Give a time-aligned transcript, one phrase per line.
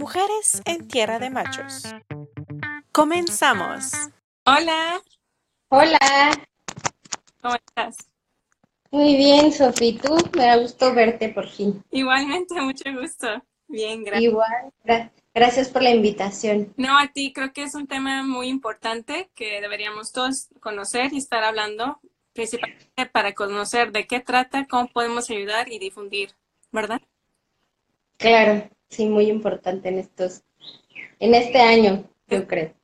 [0.00, 1.82] Mujeres en Tierra de Machos.
[2.90, 3.92] Comenzamos.
[4.46, 5.02] Hola.
[5.68, 5.98] Hola.
[7.42, 7.98] ¿Cómo estás?
[8.90, 9.98] Muy bien, Sofi.
[10.02, 10.16] ¿Tú?
[10.34, 11.84] Me da gusto verte por fin.
[11.90, 13.26] Igualmente, mucho gusto.
[13.68, 14.32] Bien, gracias.
[14.32, 14.72] Igual,
[15.34, 16.72] gracias por la invitación.
[16.78, 21.18] No, a ti creo que es un tema muy importante que deberíamos todos conocer y
[21.18, 22.00] estar hablando,
[22.32, 26.30] principalmente para conocer de qué trata, cómo podemos ayudar y difundir,
[26.72, 27.02] ¿verdad?
[28.16, 30.42] Claro, sí, muy importante en estos,
[31.18, 32.74] en este año, yo creo.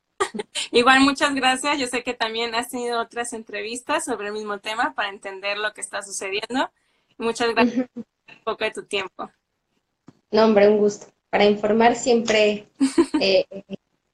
[0.71, 1.77] Igual, muchas gracias.
[1.79, 5.73] Yo sé que también has tenido otras entrevistas sobre el mismo tema para entender lo
[5.73, 6.71] que está sucediendo.
[7.17, 9.29] Muchas gracias por un poco de tu tiempo.
[10.31, 11.07] No, hombre, un gusto.
[11.29, 12.67] Para informar siempre
[13.21, 13.45] eh,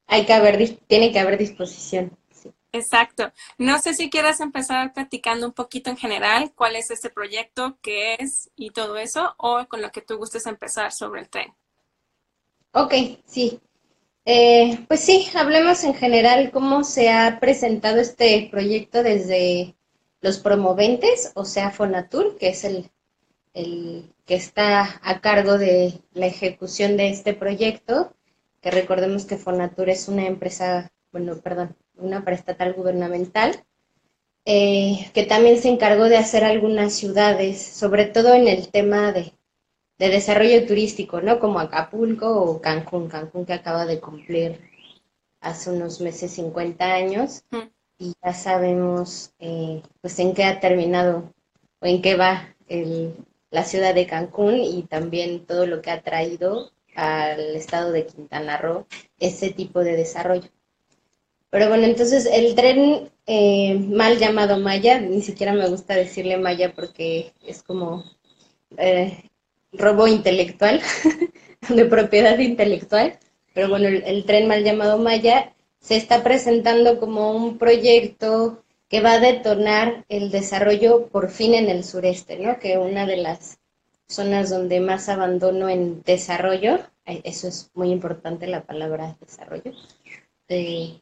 [0.08, 2.18] hay que haber, tiene que haber disposición.
[2.72, 3.32] Exacto.
[3.60, 8.16] No sé si quieras empezar platicando un poquito en general cuál es este proyecto, qué
[8.20, 11.54] es y todo eso, o con lo que tú gustes empezar sobre el tren.
[12.76, 12.94] Ok,
[13.26, 13.60] sí.
[14.26, 19.76] Eh, pues sí, hablemos en general cómo se ha presentado este proyecto desde
[20.22, 22.90] los promoventes, o sea, Fonatur, que es el,
[23.54, 28.16] que está a cargo de la ejecución de este proyecto,
[28.62, 33.64] que recordemos que Fonatur es una empresa, bueno, perdón, una paraestatal gubernamental,
[34.46, 39.34] eh, que también se encargó de hacer algunas ciudades, sobre todo en el tema de,
[40.04, 41.40] de desarrollo turístico, ¿no?
[41.40, 44.60] Como Acapulco o Cancún, Cancún que acaba de cumplir
[45.40, 47.44] hace unos meses 50 años
[47.98, 51.32] y ya sabemos eh, pues en qué ha terminado
[51.80, 53.16] o en qué va el,
[53.50, 58.58] la ciudad de Cancún y también todo lo que ha traído al estado de Quintana
[58.58, 58.86] Roo
[59.20, 60.50] ese tipo de desarrollo.
[61.50, 66.74] Pero bueno, entonces el tren eh, mal llamado Maya, ni siquiera me gusta decirle Maya
[66.76, 68.04] porque es como
[68.76, 69.30] eh,
[69.74, 70.82] robo intelectual,
[71.70, 73.18] de propiedad intelectual,
[73.54, 79.14] pero bueno, el, tren mal llamado Maya se está presentando como un proyecto que va
[79.14, 82.60] a detonar el desarrollo por fin en el sureste, ¿no?
[82.60, 83.60] Que una de las
[84.08, 89.72] zonas donde más abandono en desarrollo, eso es muy importante la palabra desarrollo,
[90.48, 91.00] eh,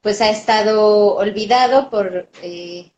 [0.00, 2.90] pues ha estado olvidado por eh,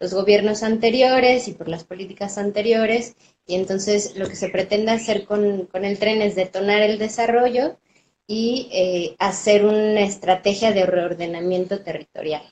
[0.00, 3.16] los gobiernos anteriores y por las políticas anteriores
[3.46, 7.78] y entonces lo que se pretende hacer con, el tren es detonar el desarrollo
[8.26, 12.42] y eh, hacer una estrategia de reordenamiento territorial.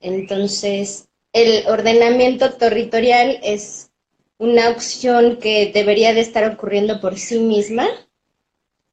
[0.00, 3.90] Entonces, el ordenamiento territorial es
[4.38, 7.86] una opción que debería de estar ocurriendo por sí misma,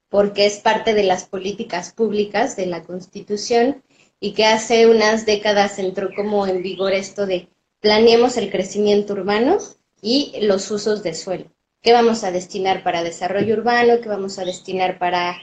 [0.10, 3.82] porque es parte de las políticas públicas de la Constitución
[4.20, 7.48] y que hace unas décadas entró como en vigor esto de
[7.80, 9.58] planeemos el crecimiento urbano
[10.04, 11.46] y los usos de suelo.
[11.82, 14.02] ¿Qué vamos a destinar para desarrollo urbano?
[14.02, 15.38] ¿Qué vamos a destinar para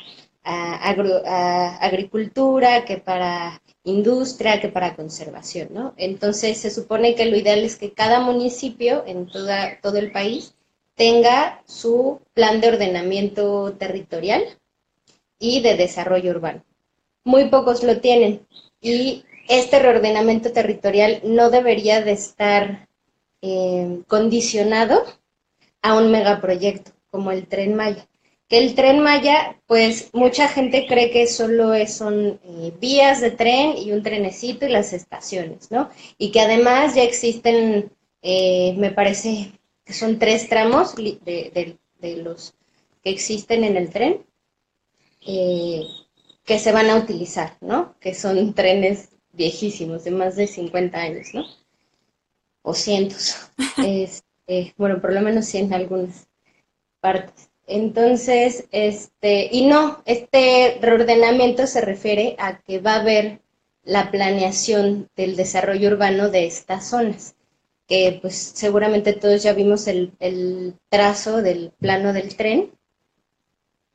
[0.44, 2.84] agricultura?
[2.84, 4.60] ¿Qué para industria?
[4.60, 5.69] ¿Qué para conservación?
[5.72, 5.94] ¿no?
[5.97, 10.54] Entonces se supone que lo ideal es que cada municipio en toda, todo el país
[10.94, 14.43] tenga su plan de ordenamiento territorial
[15.38, 16.62] y de desarrollo urbano.
[17.25, 18.47] Muy pocos lo tienen
[18.81, 22.90] y este reordenamiento territorial no debería de estar
[23.43, 25.05] eh, condicionado
[25.83, 28.06] a un megaproyecto como el tren Maya.
[28.49, 33.79] Que el tren Maya, pues mucha gente cree que solo son eh, vías de tren
[33.79, 35.89] y un trenecito y las estaciones, ¿no?
[36.19, 37.93] Y que además ya existen,
[38.23, 39.53] eh, me parece
[39.84, 42.55] que son tres tramos de, los
[43.03, 44.25] que existen en el tren
[45.21, 47.95] que se van a utilizar, ¿no?
[48.00, 51.45] Que son trenes viejísimos, de más de 50 años, ¿no?
[52.62, 53.50] O cientos,
[53.84, 56.28] este, bueno, por lo menos sí en algunas
[57.00, 57.50] partes.
[57.66, 63.41] Entonces, este, y no, este reordenamiento se refiere a que va a haber
[63.84, 67.37] la planeación del desarrollo urbano de estas zonas,
[67.87, 72.72] que pues seguramente todos ya vimos el, el trazo del plano del tren,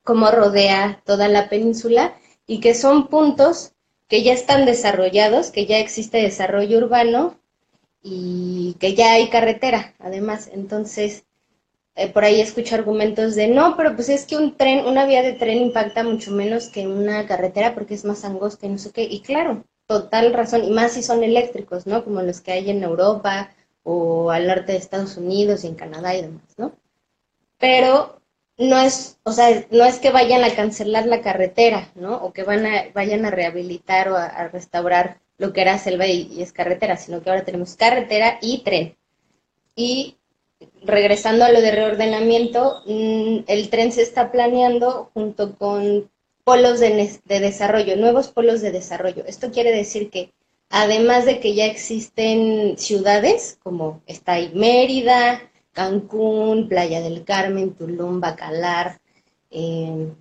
[0.04, 2.18] cómo rodea toda la península
[2.48, 3.74] y que son puntos
[4.08, 7.38] que ya están desarrollados, que ya existe desarrollo urbano
[8.08, 10.48] y que ya hay carretera, además.
[10.54, 11.26] Entonces,
[11.96, 15.24] eh, por ahí escucho argumentos de no, pero pues es que un tren, una vía
[15.24, 18.92] de tren impacta mucho menos que una carretera porque es más angosta y no sé
[18.92, 19.04] qué.
[19.04, 22.04] Y claro, total razón, y más si son eléctricos, ¿no?
[22.04, 23.52] Como los que hay en Europa
[23.84, 26.74] o al norte de Estados Unidos y en Canadá y demás, ¿no?
[27.58, 28.22] Pero
[28.58, 32.18] no es, o sea, no es que vayan a cancelar la carretera, ¿no?
[32.18, 36.42] O que van a, vayan a rehabilitar o a restaurar lo que era selva y,
[36.42, 38.96] es carretera, sino que ahora tenemos carretera y tren.
[39.76, 40.18] Y
[40.84, 46.10] regresando a lo de reordenamiento, mm, el tren se está planeando junto con
[46.44, 49.26] polos de, de desarrollo, nuevos polos de desarrollo.
[49.26, 50.32] Esto quiere decir que
[50.70, 55.42] además de que ya existen ciudades como está ahí Mérida,
[55.74, 59.02] Cancún, Playa del Carmen, Tulum, Bacalar,
[59.58, 60.14] eh,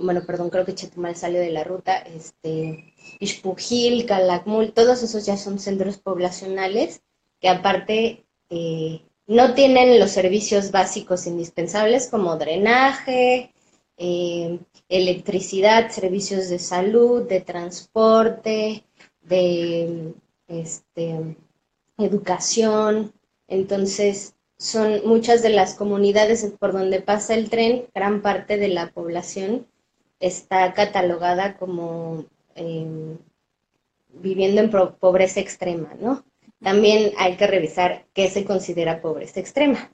[0.00, 5.36] bueno, perdón, creo que Chetumal salió de la ruta, este, Ixpujil, Calakmul, todos esos ya
[5.36, 7.02] son centros poblacionales
[7.38, 13.52] que aparte eh, no tienen los servicios básicos indispensables como drenaje,
[13.98, 14.58] eh,
[14.88, 18.84] electricidad, servicios de salud, de transporte,
[19.20, 20.14] de
[20.46, 21.36] este,
[21.98, 23.12] educación.
[23.48, 28.90] Entonces, son muchas de las comunidades por donde pasa el tren, gran parte de la
[28.90, 29.66] población
[30.20, 32.24] está catalogada como
[32.56, 33.18] em,
[34.08, 36.24] viviendo en pobreza extrema, ¿no?
[36.60, 39.92] También hay que revisar qué se considera pobreza extrema.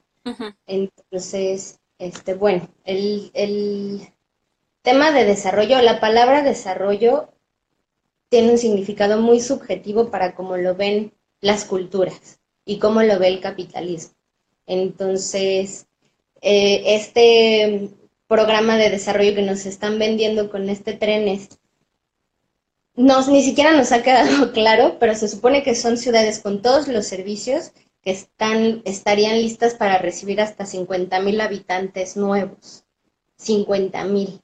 [0.67, 4.09] Entonces, este, bueno, el, el
[4.81, 7.29] tema de desarrollo, la palabra desarrollo
[8.31, 11.13] tiene un significado muy subjetivo para cómo lo ven
[11.43, 14.15] las culturas y cómo lo ve el capitalismo.
[14.67, 15.87] Entonces,
[16.41, 17.91] eh, este
[18.29, 21.59] programa de desarrollo que nos están vendiendo con este tren es,
[22.97, 26.89] nos, ni siquiera nos ha quedado claro, pero se supone que son ciudades con todos
[26.89, 27.73] los servicios
[28.03, 32.85] que están, estarían listas para recibir hasta 50 mil habitantes nuevos.
[33.37, 34.41] 50 mil.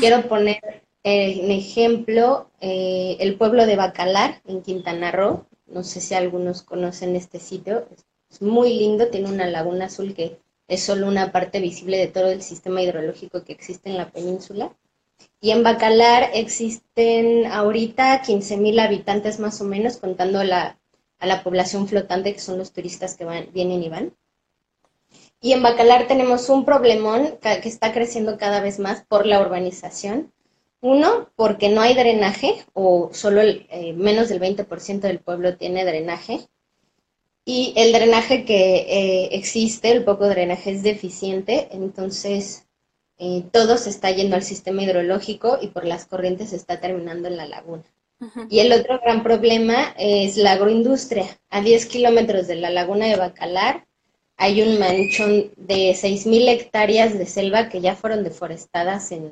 [0.00, 5.46] Quiero poner en ejemplo eh, el pueblo de Bacalar, en Quintana Roo.
[5.66, 7.86] No sé si algunos conocen este sitio.
[8.40, 10.38] Muy lindo, tiene una laguna azul que
[10.68, 14.74] es solo una parte visible de todo el sistema hidrológico que existe en la península.
[15.40, 20.78] Y en Bacalar existen ahorita 15.000 habitantes más o menos, contando la,
[21.18, 24.14] a la población flotante, que son los turistas que van, vienen y van.
[25.40, 30.32] Y en Bacalar tenemos un problemón que está creciendo cada vez más por la urbanización.
[30.80, 36.48] Uno, porque no hay drenaje, o solo eh, menos del 20% del pueblo tiene drenaje.
[37.44, 42.66] Y el drenaje que eh, existe, el poco drenaje es deficiente, entonces
[43.18, 47.28] eh, todo se está yendo al sistema hidrológico y por las corrientes se está terminando
[47.28, 47.84] en la laguna.
[48.48, 51.26] Y el otro gran problema es la agroindustria.
[51.50, 53.86] A 10 kilómetros de la laguna de Bacalar
[54.36, 59.30] hay un manchón de 6.000 hectáreas de selva que ya fueron deforestadas en,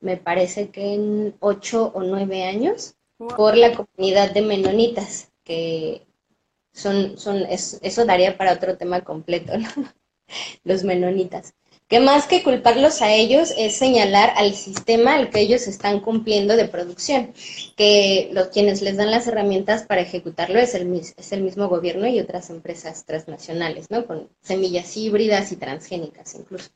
[0.00, 2.94] me parece que en 8 o 9 años,
[3.36, 6.06] por la comunidad de menonitas, que
[6.78, 9.52] son, son, eso daría para otro tema completo,
[10.64, 11.54] Los menonitas.
[11.88, 16.54] Que más que culparlos a ellos es señalar al sistema al que ellos están cumpliendo
[16.54, 17.32] de producción,
[17.76, 22.06] que los quienes les dan las herramientas para ejecutarlo es el, es el mismo gobierno
[22.06, 24.06] y otras empresas transnacionales, ¿no?
[24.06, 26.68] Con semillas híbridas y transgénicas incluso.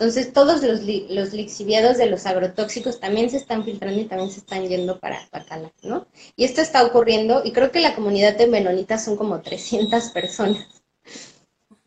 [0.00, 0.80] Entonces, todos los,
[1.10, 5.28] los lixiviados de los agrotóxicos también se están filtrando y también se están yendo para
[5.30, 6.06] Bacala, ¿no?
[6.36, 10.66] Y esto está ocurriendo, y creo que la comunidad de menonitas son como 300 personas,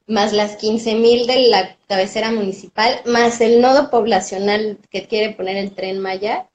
[0.05, 5.73] más las 15.000 de la cabecera municipal, más el nodo poblacional que quiere poner el
[5.73, 6.47] tren Maya.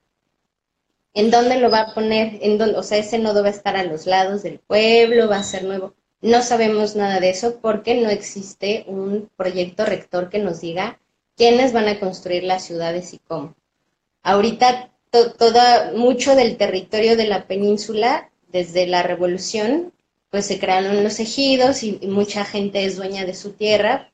[1.13, 2.39] ¿En dónde lo va a poner?
[2.41, 2.79] ¿En dónde?
[2.79, 5.65] O sea, ese nodo va a estar a los lados del pueblo, va a ser
[5.65, 5.97] nuevo.
[6.21, 11.01] No sabemos nada de eso porque no existe un proyecto rector que nos diga
[11.39, 13.55] quiénes van a construir las ciudades y cómo.
[14.23, 19.93] Ahorita toda, mucho del territorio de la península, desde la revolución,
[20.31, 24.13] pues se crearon los ejidos y, mucha gente es dueña de su tierra.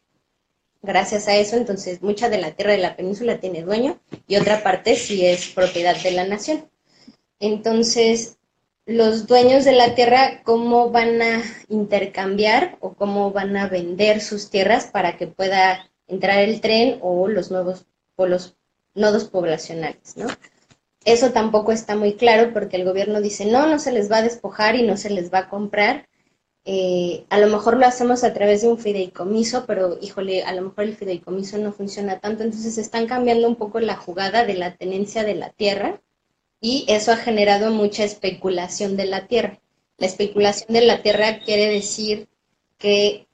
[0.83, 4.63] Gracias a eso, entonces mucha de la tierra de la península tiene dueño y otra
[4.63, 6.69] parte sí es propiedad de la nación.
[7.41, 8.37] Entonces,
[8.85, 14.51] los dueños de la tierra, ¿cómo van a intercambiar o cómo van a vender sus
[14.51, 17.87] tierras para que pueda entrar el tren o los nuevos
[18.95, 20.27] nodos poblacionales, ¿no?
[21.05, 24.23] Eso tampoco está muy claro porque el gobierno dice, no, no se les va a
[24.23, 26.09] despojar y no se les va a comprar.
[26.65, 30.63] Eh, a lo mejor lo hacemos a través de un fideicomiso, pero híjole, a lo
[30.63, 34.77] mejor el fideicomiso no funciona tanto, entonces están cambiando un poco la jugada de la
[34.77, 36.01] tenencia de la tierra
[36.61, 39.61] y eso ha generado mucha especulación de la tierra.
[39.99, 42.29] La especulación de la tierra quiere decir
[42.79, 43.27] que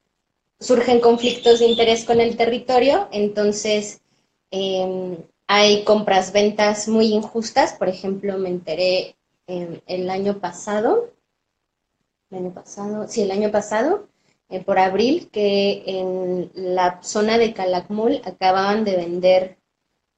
[0.60, 4.02] surgen conflictos de interés con el territorio, entonces
[4.50, 7.72] em, hay compras-ventas muy injustas.
[7.72, 11.10] Por ejemplo, me enteré em, el año pasado,
[12.30, 14.08] el año pasado, sí, el año pasado,
[14.50, 19.56] eh, por abril, que en la zona de Calakmul acababan de vender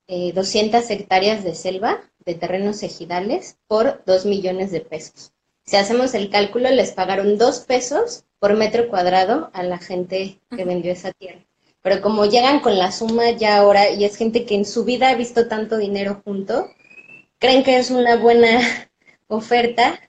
[0.09, 5.33] 200 eh, hectáreas de selva de terrenos ejidales por 2 millones de pesos.
[5.65, 10.65] Si hacemos el cálculo, les pagaron 2 pesos por metro cuadrado a la gente que
[10.65, 11.39] vendió esa tierra.
[11.81, 15.11] Pero como llegan con la suma ya ahora y es gente que en su vida
[15.11, 16.69] ha visto tanto dinero junto,
[17.39, 18.59] creen que es una buena
[19.29, 20.01] oferta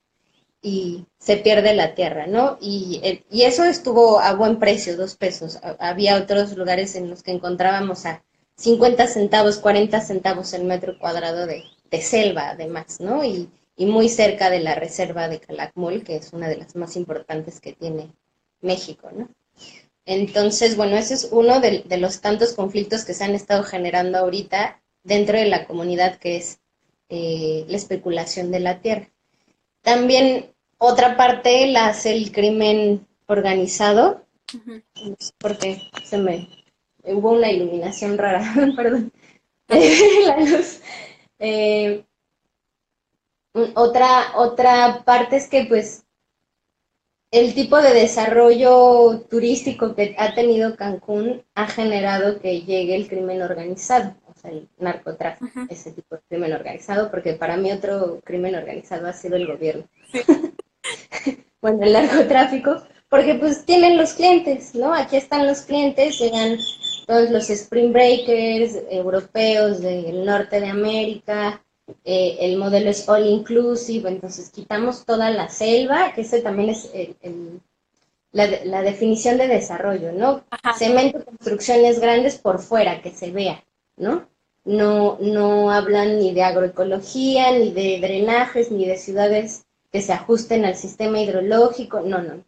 [0.63, 2.57] y se pierde la tierra, ¿no?
[2.59, 5.59] Y, eh, y eso estuvo a buen precio, dos pesos.
[5.77, 8.23] Había otros lugares en los que encontrábamos a
[8.55, 13.23] 50 centavos, 40 centavos el metro cuadrado de, de selva, además, ¿no?
[13.23, 16.95] Y, y, muy cerca de la reserva de Calakmul, que es una de las más
[16.95, 18.09] importantes que tiene
[18.63, 19.29] México, ¿no?
[20.05, 24.17] Entonces, bueno, ese es uno de, de los tantos conflictos que se han estado generando
[24.17, 26.60] ahorita dentro de la comunidad, que es
[27.10, 29.10] eh, la especulación de la tierra.
[29.82, 34.25] También otra parte la hace el crimen organizado,
[35.38, 36.50] porque se me
[37.03, 38.43] hubo una iluminación rara,
[38.75, 39.12] perdón,
[39.67, 40.79] la luz.
[41.39, 42.03] Eh,
[43.75, 46.05] otra, otra parte es que pues
[47.33, 53.41] el tipo de desarrollo turístico que ha tenido Cancún ha generado que llegue el crimen
[53.41, 58.53] organizado, o sea, el narcotráfico, ese tipo de crimen organizado, porque para mí otro crimen
[58.53, 59.85] organizado ha sido el gobierno.
[61.61, 64.93] bueno, el narcotráfico, porque pues tienen los clientes, ¿no?
[64.93, 66.59] Aquí están los clientes, llegan
[67.07, 71.63] todos los spring breakers europeos del norte de América,
[72.03, 76.91] eh, el modelo es all inclusive, entonces quitamos toda la selva, que ese también es
[78.31, 80.43] la, definición de desarrollo, ¿no?
[80.77, 83.63] Cemento, construcciones grandes por fuera, que se vea,
[83.97, 84.27] ¿no?
[84.65, 90.65] No, no hablan ni de agroecología, ni de drenajes, ni de ciudades que se ajusten
[90.65, 92.43] al sistema hidrológico, no, no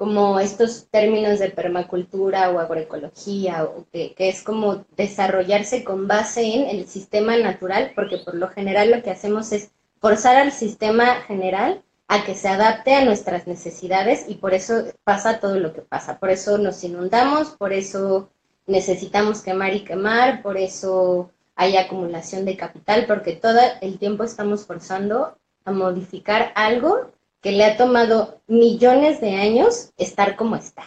[0.00, 6.70] como estos términos de permacultura o agroecología, o que, es como desarrollarse con base en
[6.70, 11.82] el sistema natural, porque por lo general lo que hacemos es forzar al sistema general
[12.08, 16.18] a que se adapte a nuestras necesidades y por eso pasa todo lo que pasa.
[16.18, 18.30] Por eso nos inundamos, por eso
[18.66, 24.64] necesitamos quemar y quemar, por eso hay acumulación de capital, porque todo el tiempo estamos
[24.64, 30.84] forzando a modificar algo que le ha tomado millones de años estar como está.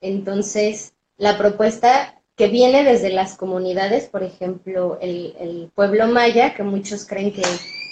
[0.00, 7.06] Entonces, la propuesta que viene desde las comunidades, por ejemplo, el, pueblo maya, que muchos
[7.06, 7.42] creen que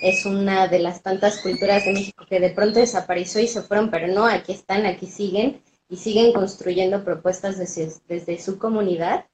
[0.03, 3.91] es una de las tantas culturas de México que de pronto desapareció y se fueron,
[3.91, 9.27] pero no, aquí están, aquí siguen y siguen construyendo propuestas desde, desde su comunidad.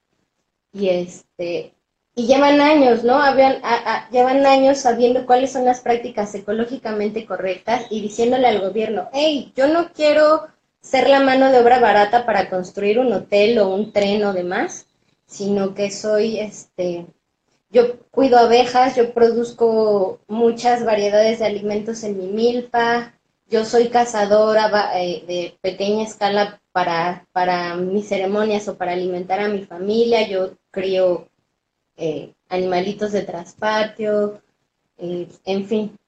[0.73, 1.75] Y este,
[2.19, 3.23] y llevan años, ¿no?
[3.23, 3.63] Habían,
[4.11, 9.69] llevan años sabiendo cuáles son las prácticas ecológicamente correctas y diciéndole al gobierno, hey, yo
[9.69, 10.49] no quiero
[10.81, 14.89] ser la mano de obra barata para construir un hotel o un tren o demás,
[15.27, 17.07] sino que soy, este,
[17.71, 23.15] yo cuido abejas, yo produzco muchas variedades de alimentos en mi milpa,
[23.49, 29.47] yo soy cazadora eh, de pequeña escala para, para mis ceremonias o para alimentar a
[29.47, 31.29] mi familia, yo crío
[31.99, 34.40] eh, animalitos de traspatio,
[34.97, 35.99] eh, en fin.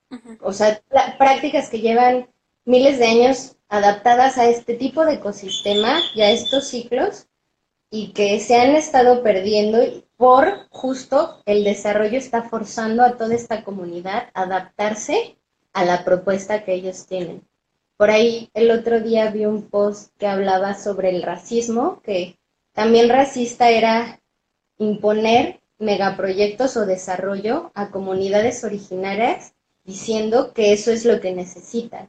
[0.41, 0.81] O sea,
[1.19, 2.29] prácticas que llevan
[2.65, 7.27] miles de años adaptadas a este tipo de ecosistema y a estos ciclos
[7.91, 9.79] y que se han estado perdiendo
[10.17, 15.37] por justo el desarrollo está forzando a toda esta comunidad a adaptarse
[15.73, 17.43] a la propuesta que ellos tienen.
[17.97, 22.39] Por ahí el otro día vi un post que hablaba sobre el racismo, que
[22.73, 24.21] también racista era
[24.79, 32.09] imponer megaproyectos o desarrollo a comunidades originarias diciendo que eso es lo que necesitan.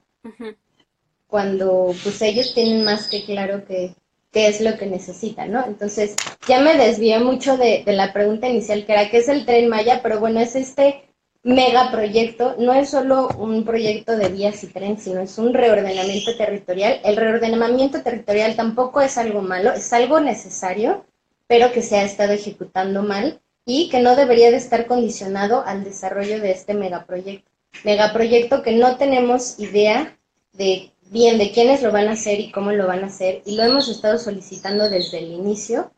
[1.26, 3.96] Cuando pues ellos tienen más que claro que
[4.32, 5.66] qué es lo que necesitan, ¿no?
[5.66, 6.16] Entonces,
[6.48, 9.68] ya me desvié mucho de, de, la pregunta inicial, que era qué es el tren
[9.68, 11.04] Maya, pero bueno, es este
[11.44, 17.02] megaproyecto, no es solo un proyecto de vías y tren, sino es un reordenamiento territorial.
[17.04, 21.06] El reordenamiento territorial tampoco es algo malo, es algo necesario,
[21.48, 25.84] pero que se ha estado ejecutando mal y que no debería de estar condicionado al
[25.84, 27.50] desarrollo de este megaproyecto.
[27.84, 30.18] Megaproyecto que no tenemos idea
[30.54, 33.56] de bien de quiénes lo van a hacer y cómo lo van a hacer y
[33.56, 35.92] lo hemos estado solicitando desde el inicio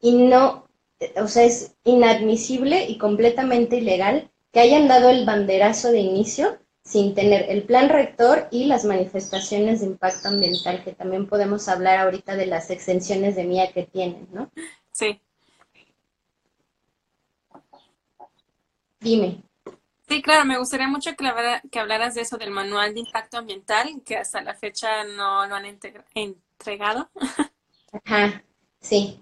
[0.00, 0.66] y no,
[1.16, 7.14] o sea, es inadmisible y completamente ilegal que hayan dado el banderazo de inicio sin
[7.14, 12.36] tener el plan rector y las manifestaciones de impacto ambiental, que también podemos hablar ahorita
[12.36, 14.50] de las exenciones de MIA que tienen, ¿no?
[14.90, 15.20] Sí,
[19.00, 19.42] Dime.
[20.10, 24.16] Sí, claro, me gustaría mucho que, hablaras de eso del manual de impacto ambiental, que
[24.16, 27.08] hasta la fecha no lo han entregado.
[28.04, 28.42] Ajá,
[28.80, 29.20] sí.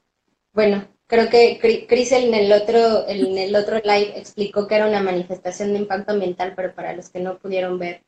[0.55, 5.03] Bueno, creo que Chris en el otro en el otro live explicó que era una
[5.03, 8.03] manifestación de impacto ambiental, pero para los que no pudieron ver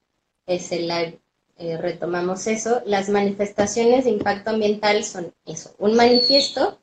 [0.46, 1.20] ese live
[1.58, 2.82] eh, retomamos eso.
[2.86, 6.80] Las manifestaciones de impacto ambiental son eso, un manifiesto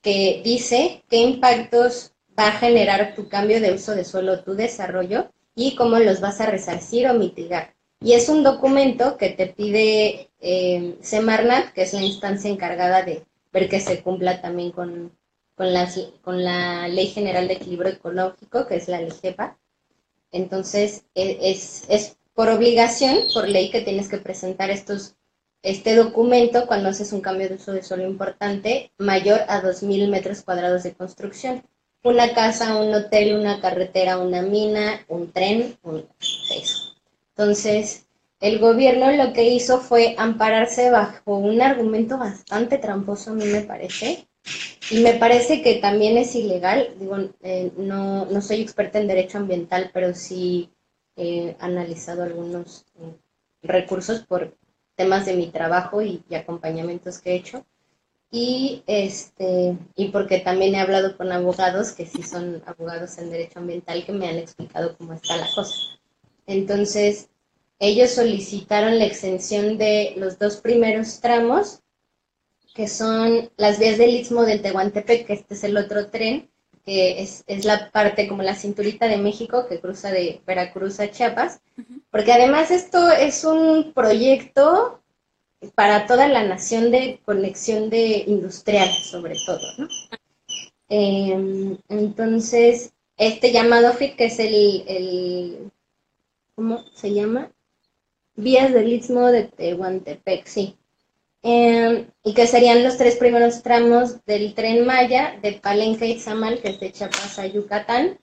[0.00, 5.30] que dice qué impactos va a generar tu cambio de uso de suelo, tu desarrollo,
[5.54, 7.74] y cómo los vas a resarcir o mitigar.
[8.00, 13.24] Y es un documento que te pide eh, Semarnat, que es la instancia encargada de
[13.52, 15.16] ver que se cumpla también con,
[15.54, 19.56] con, la Ley General de Equilibrio Ecológico, que es la LIGEPA.
[20.32, 25.14] Entonces, e, es, es por obligación, por ley, que tienes que presentar estos,
[25.62, 30.42] este documento cuando haces un cambio de uso de suelo importante mayor a 2.000 metros
[30.42, 31.62] cuadrados de construcción.
[32.04, 36.94] Una casa, un hotel, una carretera, una mina, un tren, un, eso.
[37.30, 38.06] Entonces,
[38.40, 43.62] el gobierno lo que hizo fue ampararse bajo un argumento bastante tramposo, a mí me
[43.62, 44.28] parece,
[44.90, 46.94] y me parece que también es ilegal.
[46.98, 50.70] Digo, eh, no, no soy experta en derecho ambiental, pero sí
[51.16, 53.14] he analizado algunos eh,
[53.62, 54.54] recursos por
[54.94, 57.64] temas de mi trabajo y, y, acompañamientos que he hecho.
[58.36, 63.60] Y, este, y porque también he hablado con abogados que sí son abogados en derecho
[63.60, 65.76] ambiental que me han explicado cómo está la cosa.
[66.44, 67.28] Entonces,
[67.78, 71.78] ellos solicitaron la extensión de los dos primeros tramos,
[72.74, 76.50] que son las vías del Istmo del Tehuantepec, que este es el otro tren,
[76.84, 81.08] que es, es, la parte como la cinturita de México que cruza de Veracruz a
[81.08, 81.60] Chiapas,
[82.10, 85.03] porque además esto es un proyecto
[85.74, 89.88] para toda la nación de conexión de industrial, sobre todo, ¿no?
[90.88, 95.72] Em, entonces, este llamado FIT, que es el, el
[96.54, 97.50] ¿cómo se llama?
[98.36, 100.76] Vías del Istmo de Tehuantepec, sí.
[101.42, 106.60] Em, y que serían los tres primeros tramos del tren Maya de Palenque y Zamal,
[106.60, 108.18] que es de Chiapas a Yucatán,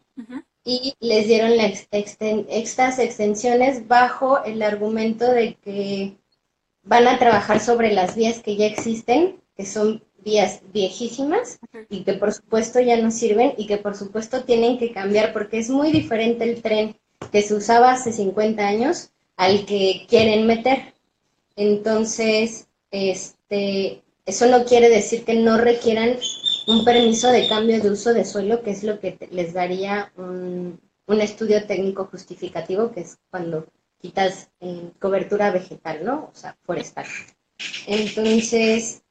[0.63, 6.17] y les dieron estas extensiones bajo el argumento de que
[6.83, 11.59] van a trabajar sobre las vías que ya existen, que son vías viejísimas
[11.89, 15.57] y que por supuesto ya no sirven y que por supuesto tienen que cambiar porque
[15.57, 16.95] es muy diferente el tren
[17.31, 20.93] que se usaba hace 50 años al que quieren meter.
[21.55, 26.17] Entonces, este, eso no quiere decir que no requieran
[26.67, 30.79] un permiso de cambio de uso de suelo, que es lo que les daría un,
[31.07, 33.67] estudio técnico justificativo, que es cuando
[34.01, 36.29] quitas eh, cobertura vegetal, ¿no?
[36.33, 37.05] O sea, forestal.
[37.87, 39.03] Entonces,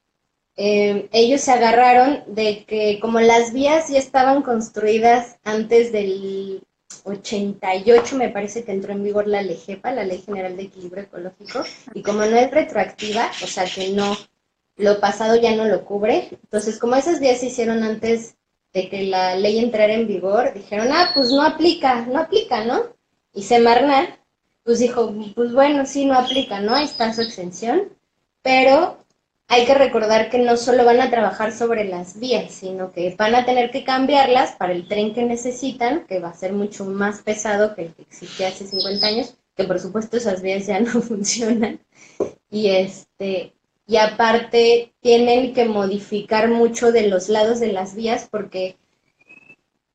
[0.55, 6.61] em, ellos se agarraron de que como las vías ya estaban construidas antes del
[7.03, 11.63] 88 me parece que entró en vigor la LEGEPA, la Ley General de Equilibrio Ecológico,
[11.93, 14.15] y como no es retroactiva, o sea que no,
[14.75, 18.35] lo pasado ya no lo cubre, entonces como esos días se hicieron antes
[18.73, 22.83] de que la ley entrara en vigor, dijeron, ah, pues no aplica, no aplica, ¿no?
[23.33, 24.20] Y Semarnat,
[24.63, 26.77] pues dijo, pues bueno, sí, no aplica, ¿no?
[26.77, 27.89] Está su exención,
[28.41, 28.97] pero
[29.47, 33.35] hay que recordar que no solo van a trabajar sobre las vías, sino que van
[33.35, 37.21] a tener que cambiarlas para el tren que necesitan, que va a ser mucho más
[37.21, 41.01] pesado que el que existía hace 50 años, que por supuesto esas vías ya no
[41.01, 41.79] funcionan.
[42.49, 43.53] Y este
[43.87, 48.77] y aparte tienen que modificar mucho de los lados de las vías porque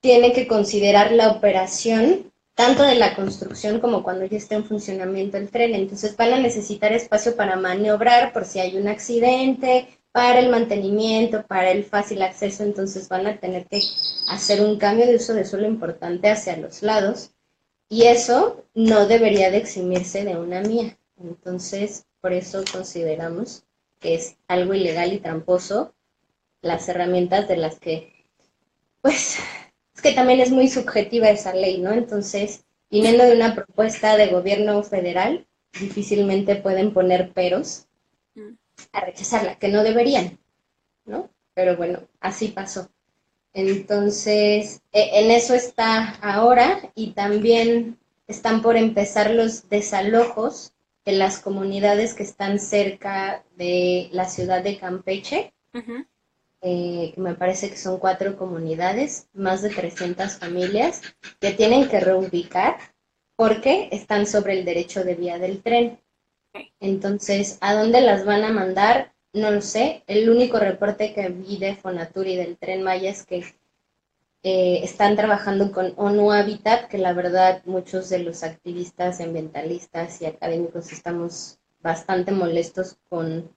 [0.00, 5.36] tienen que considerar la operación tanto de la construcción como cuando ya esté en funcionamiento
[5.36, 5.74] el tren.
[5.74, 11.46] Entonces van a necesitar espacio para maniobrar por si hay un accidente, para el mantenimiento,
[11.46, 12.62] para el fácil acceso.
[12.62, 13.82] Entonces van a tener que
[14.28, 17.30] hacer un cambio de uso de suelo importante hacia los lados.
[17.90, 20.98] Y eso no debería de eximirse de una mía.
[21.22, 23.64] Entonces, por eso consideramos
[24.00, 25.94] que es algo ilegal y tramposo
[26.62, 28.24] las herramientas de las que,
[29.02, 29.36] pues,
[29.96, 31.92] es que también es muy subjetiva esa ley, ¿no?
[31.92, 35.46] Entonces, viniendo de una propuesta de gobierno federal,
[35.80, 37.86] difícilmente pueden poner peros
[38.92, 40.38] a rechazarla, que no deberían,
[41.06, 41.30] ¿no?
[41.54, 42.90] Pero bueno, así pasó.
[43.54, 50.74] Entonces, e, en eso está ahora y también están por empezar los desalojos
[51.06, 55.54] de las comunidades que están cerca de la ciudad de Campeche.
[56.68, 61.00] Eh, me parece que son cuatro comunidades, más de 300 familias,
[61.38, 62.76] que tienen que reubicar
[63.36, 66.00] porque están sobre el derecho de vía del tren.
[66.80, 69.12] Entonces, ¿a dónde las van a mandar?
[69.32, 70.02] No lo sé.
[70.08, 73.44] El único reporte que vi de Fonatur y del tren Maya es que
[74.42, 80.26] eh, están trabajando con ONU Habitat, que la verdad muchos de los activistas ambientalistas y
[80.26, 83.54] académicos estamos bastante molestos con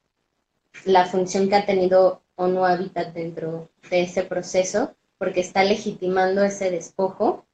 [0.85, 6.41] la función que ha tenido o no Habitat dentro de ese proceso, porque está legitimando
[6.41, 7.45] ese despojo.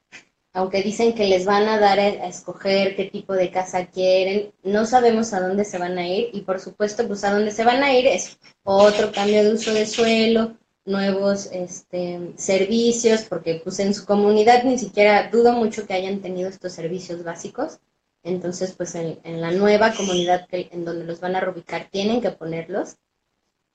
[0.53, 4.85] Aunque dicen que les van a dar a, escoger qué tipo de casa quieren, no
[4.85, 7.83] sabemos a dónde se van a ir y por supuesto pues a dónde se van
[7.83, 13.93] a ir es otro cambio de uso de suelo, nuevos este, servicios, porque pues en
[13.93, 17.79] su comunidad ni siquiera dudo mucho que hayan tenido estos servicios básicos.
[18.23, 22.97] Entonces, pues en, la nueva comunidad en donde los van a reubicar tienen que ponerlos.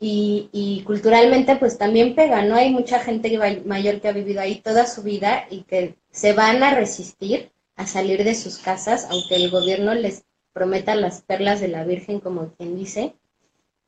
[0.02, 2.56] Y, y, culturalmente pues también pega, ¿no?
[2.56, 6.62] Hay mucha gente mayor que ha vivido ahí toda su vida y que se van
[6.62, 11.68] a resistir a salir de sus casas, aunque el gobierno les prometa las perlas de
[11.68, 13.14] la Virgen, como quien dice.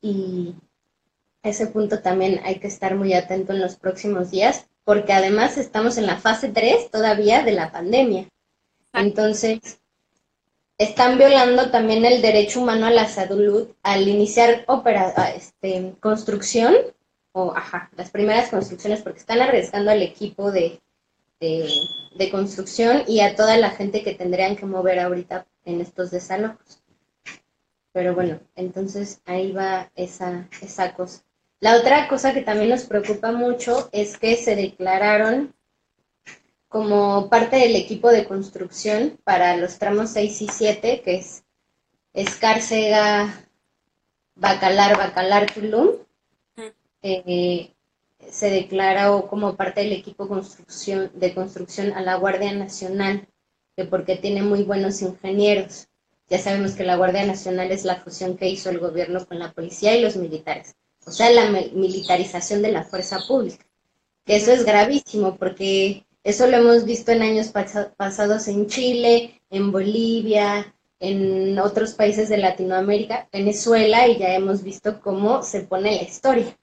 [0.01, 0.55] Y
[1.43, 5.97] ese punto también hay que estar muy atento en los próximos días, porque además estamos
[5.97, 8.27] en la fase 3 todavía de la pandemia.
[8.93, 9.79] Entonces,
[10.77, 16.75] están violando también el derecho humano a la salud al iniciar opera, este, construcción,
[17.31, 20.81] o ajá, las primeras construcciones, porque están arriesgando al equipo de,
[21.39, 26.81] de, construcción y a toda la gente que tendrían que mover ahorita en estos desalojos.
[27.91, 31.23] Pero bueno, entonces ahí va esa, esa cosa.
[31.59, 35.53] La otra cosa que también nos preocupa mucho es que se declararon
[36.73, 41.43] como parte del equipo de construcción para los tramos 6 y 7, que es
[42.13, 43.47] Escárcega,
[44.33, 45.89] Bacalar, Bacalar, Tulum,
[47.03, 47.71] eh,
[48.27, 53.27] se declaró como parte del equipo de construcción a la Guardia Nacional,
[53.75, 55.89] que porque tiene muy buenos ingenieros.
[56.27, 59.51] Ya sabemos que la Guardia Nacional es la fusión que hizo el gobierno con la
[59.51, 63.63] policía y los militares, o sea, la militarización de la fuerza pública.
[64.25, 67.51] Eso es gravísimo porque eso lo hemos visto en años
[67.97, 75.01] pasados en Chile, en Bolivia, en otros países de Latinoamérica, Venezuela, y ya hemos visto
[75.01, 76.57] cómo se pone la historia.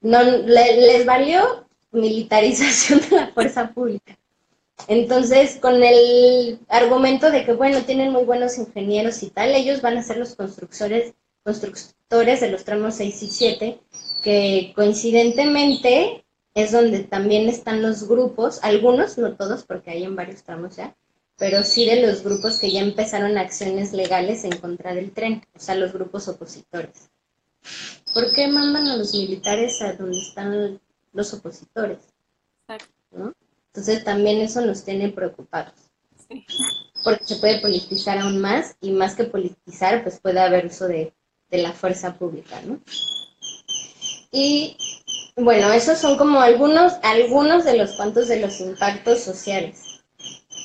[0.00, 4.18] No, les valió militarización de la fuerza pública.
[4.88, 9.98] Entonces, con el argumento de que, bueno, tienen muy buenos ingenieros y tal, ellos van
[9.98, 13.80] a ser los constructores, constructores de los tramos 6 y 7,
[14.22, 20.42] que coincidentemente es donde también están los grupos, algunos, no todos, porque hay en varios
[20.42, 20.96] tramos ya,
[21.36, 25.60] pero sí de los grupos que ya empezaron acciones legales en contra del tren, o
[25.60, 27.10] sea, los grupos opositores.
[28.12, 30.80] ¿Por qué mandan a los militares a donde están
[31.12, 31.98] los opositores?
[33.68, 35.74] Entonces también eso nos tiene preocupados.
[37.04, 41.12] Porque se puede politizar aún más y más que politizar, pues puede haber uso de,
[41.50, 42.80] de la fuerza pública, ¿no?
[44.32, 44.76] Y
[45.42, 50.02] bueno, esos son como algunos, algunos de los cuantos de los impactos sociales.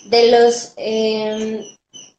[0.09, 1.63] De los em,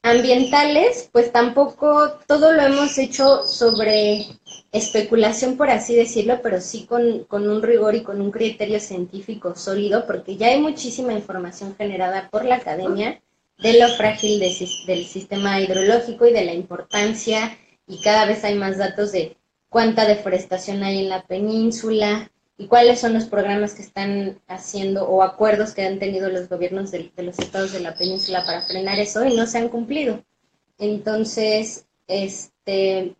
[0.02, 4.26] ambientales, pues tampoco todo lo hemos hecho sobre
[4.72, 9.54] especulación, por así decirlo, pero sí con, con, un rigor y con un criterio científico
[9.56, 13.20] sólido, porque ya hay muchísima información generada por la academia
[13.58, 18.76] de lo frágil del sistema hidrológico y de la importancia, y cada vez hay más
[18.76, 19.36] datos de
[19.68, 25.22] cuánta deforestación hay en la península, y cuáles son los programas que están haciendo o
[25.22, 29.24] acuerdos que han tenido los gobiernos de, los estados de la península para frenar eso
[29.24, 30.24] y no se han cumplido.
[30.78, 33.14] Entonces, este,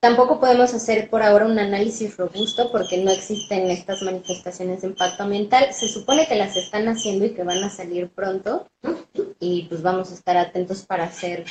[0.00, 5.22] tampoco podemos hacer por ahora un análisis robusto porque no existen estas manifestaciones de impacto
[5.22, 5.72] ambiental.
[5.72, 8.68] Se supone que las están haciendo y que van a salir pronto
[9.38, 11.44] y pues vamos a estar atentos para hacer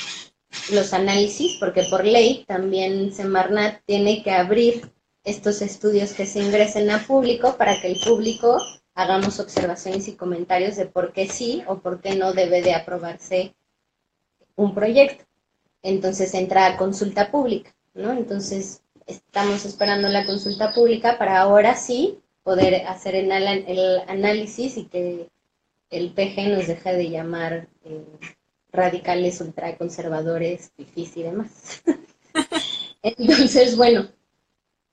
[0.70, 4.93] los análisis porque por ley también Semarnat tiene que abrir
[5.24, 8.58] estos estudios que se ingresen a público para que el público
[8.94, 13.54] hagamos observaciones y comentarios de por qué sí o por qué no debe de aprobarse
[14.56, 15.24] un proyecto.
[15.82, 18.12] Entonces entra a consulta pública, ¿no?
[18.12, 23.32] Entonces estamos esperando la consulta pública para ahora sí poder hacer el,
[24.06, 25.28] análisis y que
[25.90, 28.04] el PG nos deje de llamar eh,
[28.72, 31.82] radicales, ultraconservadores, fifís y demás.
[33.02, 34.08] Entonces, bueno,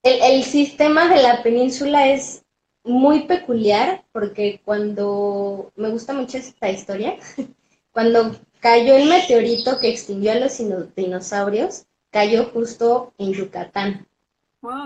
[0.03, 2.43] el, sistema de la península es
[2.83, 7.17] muy peculiar porque cuando, me gusta mucho esta historia,
[7.91, 10.57] cuando cayó el meteorito que extinguió a los
[10.95, 14.07] dinosaurios, cayó justo en Yucatán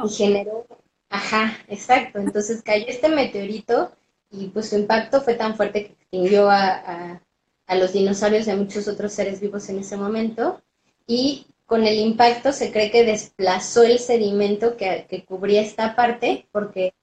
[0.05, 0.65] y generó,
[1.09, 3.91] ajá, exacto, entonces cayó este meteorito
[4.31, 7.21] y pues su impacto fue tan fuerte que extinguió a,
[7.67, 10.61] a los dinosaurios y a muchos otros seres vivos en ese momento
[11.07, 16.93] y con el impacto se cree que desplazó el sedimento que, cubría esta parte, porque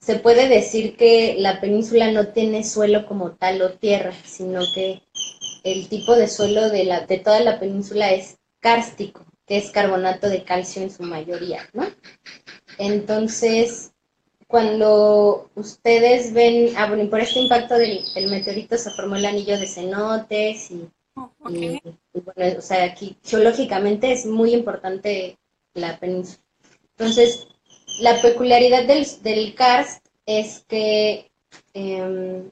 [0.00, 5.02] se puede decir que la península no tiene suelo como tal o tierra, sino que
[5.62, 10.28] el tipo de suelo de, la, de toda la península es kárstico, que es carbonato
[10.28, 11.86] de calcio en su mayoría, ¿no?
[12.78, 13.92] Entonces,
[14.48, 19.58] cuando ustedes ven, ah, bueno, por este impacto del, del meteorito se formó el anillo
[19.58, 21.80] de cenotes y Oh, y,
[22.12, 25.38] bueno, o sea, aquí geológicamente es muy importante
[25.74, 26.42] la península.
[26.96, 27.48] Entonces,
[28.00, 31.30] la peculiaridad del, del karst es que
[31.74, 32.50] em,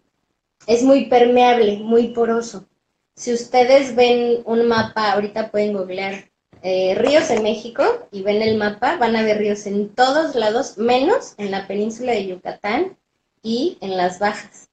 [0.67, 2.67] es muy permeable, muy poroso.
[3.15, 6.31] Si ustedes ven un mapa, ahorita pueden googlear
[6.63, 10.79] eh, ríos en México y ven el mapa, van a ver ríos en todos lados,
[10.79, 12.99] menos en la península de Yucatán
[13.43, 14.70] y en las bajas.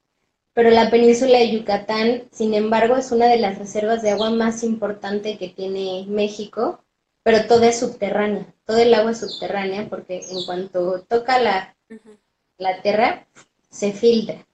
[0.58, 4.64] Pero la península de Yucatán, sin embargo, es una de las reservas de agua más
[4.64, 6.84] importante que tiene México,
[7.22, 11.78] pero toda es subterránea, todo el agua es subterránea porque en cuanto toca la,
[12.58, 13.28] la tierra,
[13.70, 14.48] se filtra.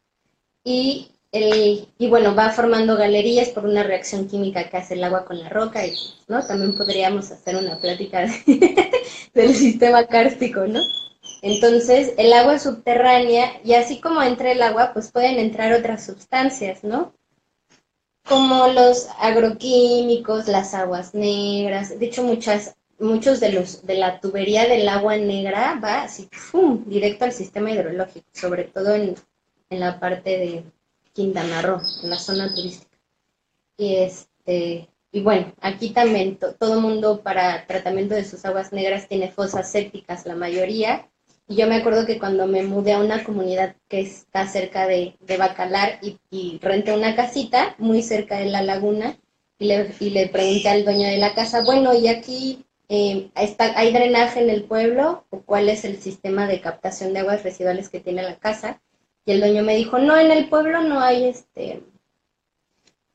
[0.62, 5.40] Y y bueno, va formando galerías por una reacción química que hace el agua con
[5.40, 5.96] la roca, y,
[6.28, 6.46] ¿no?
[6.46, 8.28] También podríamos hacer una plática
[9.34, 10.82] del sistema kárstico, ¿no?
[11.42, 16.84] Entonces, el agua subterránea, y así como entra el agua, pues pueden entrar otras sustancias,
[16.84, 17.14] ¿no?
[18.26, 24.68] Como los agroquímicos, las aguas negras, de hecho muchas, muchos de los, de la tubería
[24.68, 29.16] del agua negra va así, ¡pum!, directo al sistema hidrológico, sobre todo en
[29.70, 30.64] la parte de,
[31.14, 32.98] Quintana Roo, en la zona turística.
[33.78, 39.32] Y este, y bueno, aquí también todo mundo para tratamiento de sus aguas negras tiene
[39.32, 41.08] fosas sépticas, la mayoría.
[41.48, 45.16] Y yo me acuerdo que cuando me mudé a una comunidad que está cerca de,
[45.38, 49.18] Bacalar y, renté una casita muy cerca de la laguna
[49.60, 53.78] y le, y le pregunté al dueño de la casa, bueno, ¿y aquí eh, está,
[53.78, 55.26] hay drenaje en el pueblo?
[55.30, 58.82] ¿O cuál es el sistema de captación de aguas residuales que tiene la casa?
[59.26, 61.84] Y el dueño me dijo, no, en el pueblo no hay este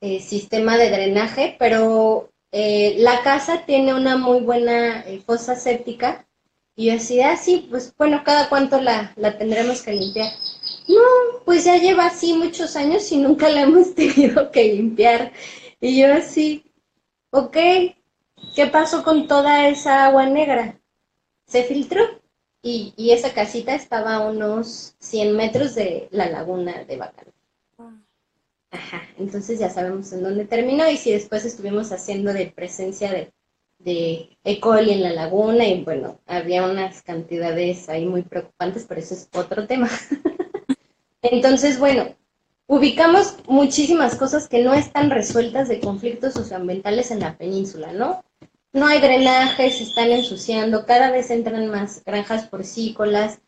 [0.01, 6.25] eh, sistema de drenaje, pero eh, la casa tiene una muy buena eh, fosa séptica.
[6.79, 10.31] Y yo decía, ah, sí, pues bueno, cada cuánto la, la tendremos que limpiar.
[10.87, 15.33] No, pues ya lleva así muchos años y nunca la hemos tenido que limpiar.
[15.81, 16.71] Y yo así,
[17.31, 17.57] ok,
[18.55, 20.79] ¿qué pasó con toda esa agua negra?
[21.47, 22.01] ¿Se filtró?
[22.61, 27.33] Y, y, esa casita estaba a unos 100 metros de la laguna de Bacalar.
[27.77, 27.91] Ah.
[28.71, 33.33] Ajá, entonces ya sabemos en dónde terminó y si después estuvimos haciendo de presencia de,
[33.79, 34.59] de E.
[34.59, 39.29] coli en la laguna y bueno, había unas cantidades ahí muy preocupantes, pero eso es
[39.33, 39.89] otro tema.
[41.21, 42.15] entonces, bueno,
[42.67, 48.23] ubicamos muchísimas cosas que no están resueltas de conflictos socioambientales en la península, ¿no?
[48.71, 53.39] no hay drenaje, se están ensuciando, cada vez entran más granjas porcícolas,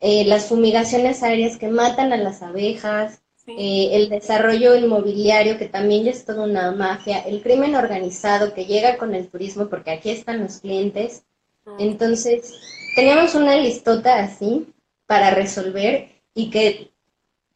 [0.00, 6.04] eh, las fumigaciones aéreas que matan a las abejas, eh, el desarrollo inmobiliario que también
[6.04, 10.10] ya es toda una mafia, el crimen organizado que llega con el turismo porque aquí
[10.10, 11.24] están los clientes.
[11.66, 11.76] Ah.
[11.78, 12.54] Entonces,
[12.94, 14.68] teníamos una listota así
[15.06, 16.92] para resolver y que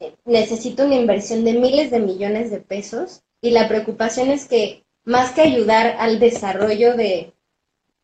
[0.00, 4.84] eh, necesita una inversión de miles de millones de pesos y la preocupación es que
[5.04, 7.32] más que ayudar al desarrollo de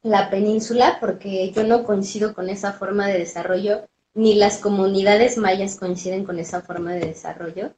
[0.02, 5.76] la península, porque yo no coincido con esa forma de desarrollo, ni las comunidades mayas
[5.76, 7.74] coinciden con esa forma de desarrollo,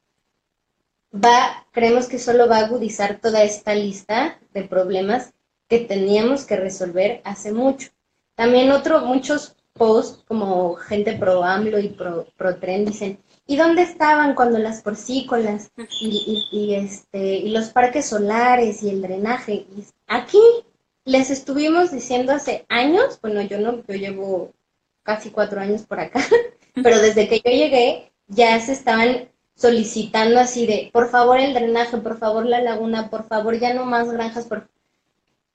[1.12, 5.32] va, creemos que solo va a agudizar toda esta lista de problemas
[5.68, 7.90] que teníamos que resolver hace mucho.
[8.34, 12.26] También otro, muchos posts como gente pro AMLO y pro,
[12.60, 15.70] tren dicen, ¿Y dónde estaban cuando las porcícolas
[16.00, 19.66] y, y, este, y los parques solares y el drenaje?
[20.06, 20.40] aquí
[21.04, 24.52] les estuvimos diciendo hace años, bueno, yo no, yo llevo
[25.04, 26.20] casi cuatro años por acá,
[26.82, 31.98] pero desde que yo llegué ya se estaban solicitando así de, por favor el drenaje,
[31.98, 34.68] por favor la laguna, por favor ya no más granjas, por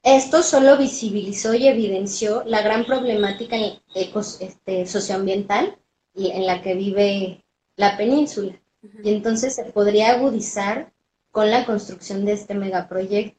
[0.03, 3.57] esto solo visibilizó y evidenció la gran problemática
[3.95, 5.77] este, socioambiental
[6.15, 7.43] en la que vive
[7.75, 8.59] la península.
[9.03, 10.93] Y entonces se podría agudizar
[11.31, 13.38] con la construcción de este megaproyecto,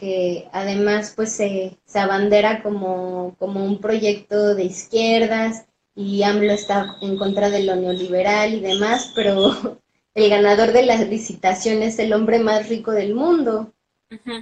[0.00, 6.96] que además pues se, se abandera como, como un proyecto de izquierdas y AMLO está
[7.02, 9.78] en contra de lo neoliberal y demás, pero
[10.14, 13.74] el ganador de la licitación es el hombre más rico del mundo.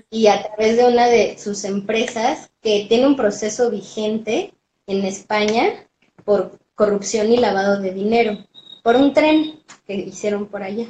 [0.09, 4.55] Y a través de una de sus empresas que tiene un proceso vigente
[4.87, 5.87] en España
[6.25, 8.39] por corrupción y lavado de dinero
[8.83, 10.87] por un tren que hicieron por allá.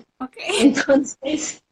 [0.60, 1.64] Entonces,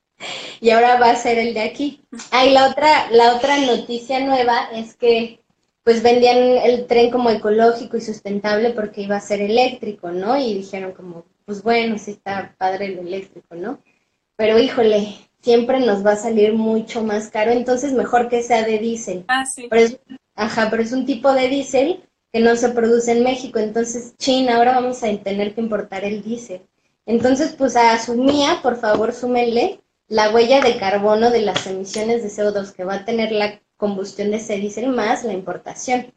[0.61, 2.03] y ahora va a ser el de aquí.
[2.31, 5.41] Ah, y la otra, la otra noticia nueva es que
[5.85, 10.37] pues vendían el tren como ecológico y sustentable porque iba a ser eléctrico, ¿no?
[10.37, 13.79] Y dijeron como, pues bueno, sí está padre el eléctrico, ¿no?
[14.37, 18.79] Pero híjole, siempre nos va a salir mucho más caro, entonces mejor que sea de
[18.79, 19.25] diésel.
[19.29, 19.69] Ah, sí.
[20.35, 22.03] ajá, pero es un tipo de diésel
[22.33, 23.61] que no se produce en México.
[23.61, 26.63] Entonces, China, ahora vamos a tener que importar el diésel.
[27.07, 28.15] Entonces, pues a su
[28.61, 33.05] por favor, súmenle la huella de carbono de las emisiones de CO2 que va a
[33.05, 36.13] tener la combustión de ese diésel más la importación,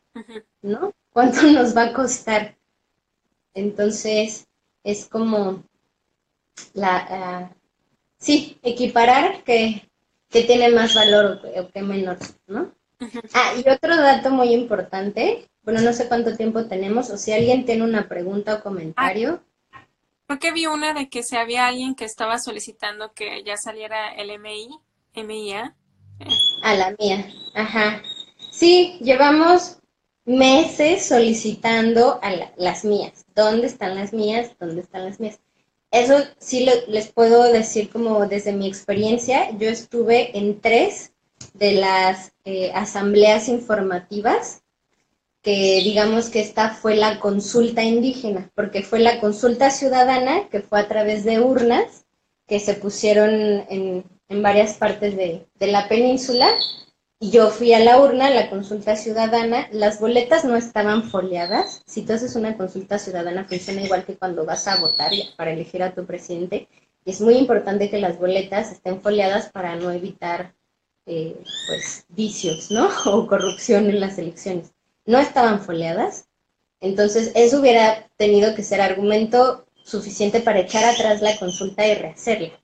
[0.61, 0.93] ¿no?
[1.11, 2.55] ¿Cuánto nos va a costar?
[3.53, 4.47] Entonces,
[4.83, 5.63] es como
[6.73, 7.51] la,
[8.17, 9.89] sí, equiparar que,
[10.29, 12.71] que, tiene más valor o, que menor, ¿no?
[13.33, 17.65] Ah, y otro dato muy importante, bueno, no sé cuánto tiempo tenemos, o si alguien
[17.65, 19.41] tiene una pregunta o comentario.
[19.41, 19.48] Ah,
[20.29, 24.13] creo que vi una de que si había alguien que estaba solicitando que ya saliera
[24.13, 24.69] el MI,
[25.15, 25.75] MIA.
[26.61, 28.03] A la mía, ajá.
[28.51, 29.79] Sí, llevamos
[30.25, 33.25] meses solicitando a las mías.
[33.33, 34.51] ¿Dónde están las mías?
[34.59, 35.39] ¿Dónde están las mías?
[35.89, 39.49] Eso sí les puedo decir como desde mi experiencia.
[39.57, 41.11] Yo estuve en tres
[41.55, 44.61] de las eh, asambleas informativas,
[45.41, 50.79] que digamos que esta fue la consulta indígena, porque fue la consulta ciudadana que fue
[50.79, 52.05] a través de urnas
[52.47, 53.29] que se pusieron
[53.69, 56.49] en, en varias partes de, de la península
[57.21, 61.83] y yo fui a la urna, la consulta ciudadana, las boletas no estaban foliadas.
[61.85, 65.83] Si tú haces una consulta ciudadana, funciona igual que cuando vas a votar para elegir
[65.83, 66.69] a tu presidente.
[67.03, 70.55] Y es muy importante que las boletas estén foliadas para no evitar
[71.05, 71.35] eh,
[71.67, 72.87] pues, vicios, ¿no?
[73.05, 74.71] O corrupción en las elecciones.
[75.05, 76.27] No estaban foliadas.
[76.81, 82.59] Entonces, eso hubiera tenido que ser argumento suficiente para echar atrás la consulta y rehacerla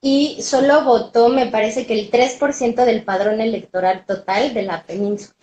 [0.00, 5.34] y solo votó, me parece que el 3% del padrón electoral total de la península.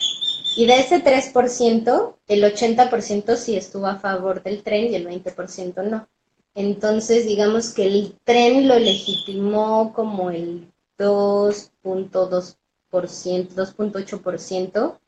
[0.56, 5.84] Y de ese 3%, el 80% sí estuvo a favor del tren y el 20%
[5.84, 6.08] no.
[6.56, 12.56] Entonces, digamos que el tren lo legitimó como el 2.2%,
[12.92, 15.00] 2.8%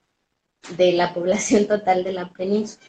[0.78, 2.86] de la población total de la península.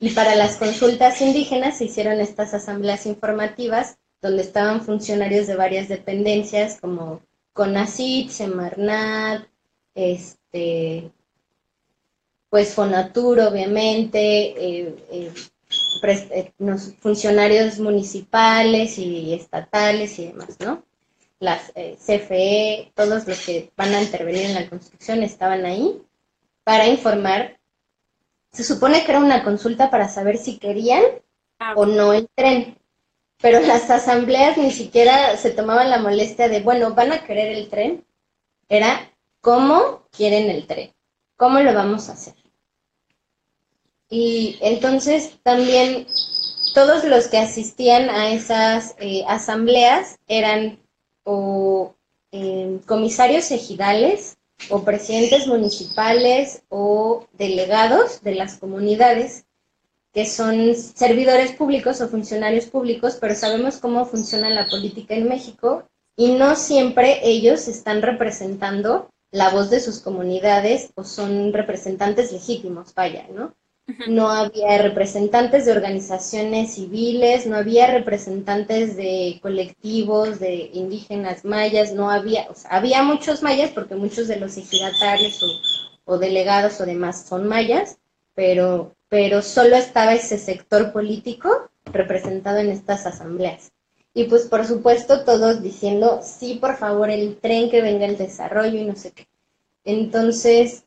[0.00, 5.88] Y para las consultas indígenas se hicieron estas asambleas informativas donde estaban funcionarios de varias
[5.88, 9.46] dependencias como CONACIT, Semarnat,
[9.94, 11.10] este,
[12.48, 15.32] pues Fonatur, obviamente, eh, eh,
[16.02, 16.52] eh,
[17.00, 20.84] funcionarios municipales y estatales y demás, ¿no?
[21.40, 26.02] Las CFE, todos los que van a intervenir en la construcción estaban ahí
[26.68, 27.58] para informar.
[28.52, 31.02] Se supone que era una consulta para saber si querían
[31.58, 32.76] ah, o no el tren
[33.40, 37.68] pero las asambleas ni siquiera se tomaban la molestia de, bueno, van a querer el
[37.68, 38.04] tren.
[38.68, 40.92] Era, ¿cómo quieren el tren?
[41.36, 42.34] ¿Cómo lo vamos a hacer?
[44.10, 46.06] Y entonces también
[46.74, 50.80] todos los que asistían a esas eh, asambleas eran
[51.24, 51.94] o
[52.32, 54.37] eh, comisarios ejidales
[54.70, 59.44] o presidentes municipales o delegados de las comunidades
[60.12, 65.84] que son servidores públicos o funcionarios públicos, pero sabemos cómo funciona la política en México
[66.16, 72.94] y no siempre ellos están representando la voz de sus comunidades o son representantes legítimos,
[72.94, 73.54] vaya, ¿no?
[74.06, 82.10] No había representantes de organizaciones civiles, no había representantes de colectivos de indígenas mayas, no
[82.10, 86.86] había, o sea, había muchos mayas porque muchos de los ejidatarios o, o delegados o
[86.86, 87.98] demás son mayas,
[88.34, 93.72] pero pero solo estaba ese sector político representado en estas asambleas.
[94.14, 98.78] Y pues por supuesto todos diciendo, sí, por favor, el tren que venga el desarrollo
[98.78, 99.26] y no sé qué.
[99.84, 100.84] Entonces,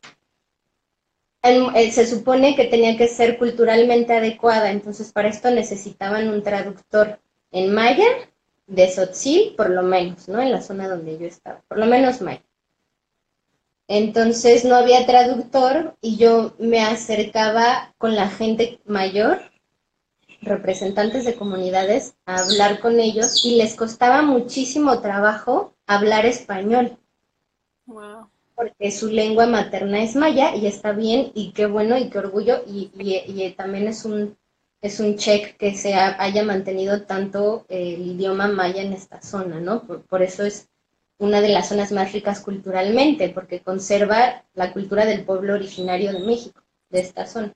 [1.42, 7.18] se supone que tenía que ser culturalmente adecuada, entonces para esto necesitaban un traductor
[7.50, 8.06] en maya
[8.66, 10.40] de Sotzil, por lo menos, ¿no?
[10.40, 12.42] En la zona donde yo estaba, por lo menos maya.
[13.88, 19.42] Entonces no había traductor y yo me acercaba con la gente mayor,
[20.40, 26.96] representantes de comunidades, a hablar con ellos y les costaba muchísimo trabajo hablar español.
[28.62, 32.62] Porque su lengua materna es maya y está bien y qué bueno y qué orgullo
[32.64, 34.36] y, también es un,
[34.80, 39.82] es un check que se haya mantenido tanto el idioma maya en esta zona, ¿no?
[39.82, 40.68] por eso es
[41.18, 46.20] una de las zonas más ricas culturalmente, porque conserva la cultura del pueblo originario de
[46.20, 47.52] México, de esta zona.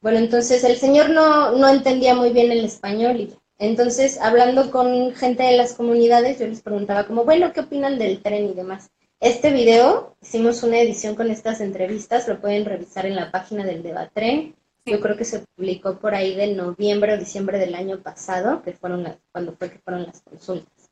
[0.00, 5.14] Bueno, entonces el señor no, no entendía muy bien el español y entonces hablando con
[5.14, 8.90] gente de las comunidades yo les preguntaba como, bueno, ¿qué opinan del tren y demás?
[9.20, 13.82] Este video, hicimos una edición con estas entrevistas, lo pueden revisar en la página del
[13.82, 14.56] Debatren.
[14.86, 18.72] Yo creo que se publicó por ahí de noviembre o diciembre del año pasado, que
[18.72, 20.90] fueron las, cuando fue que fueron las consultas.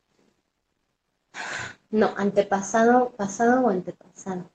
[1.89, 4.47] No, antepasado, pasado o antepasado.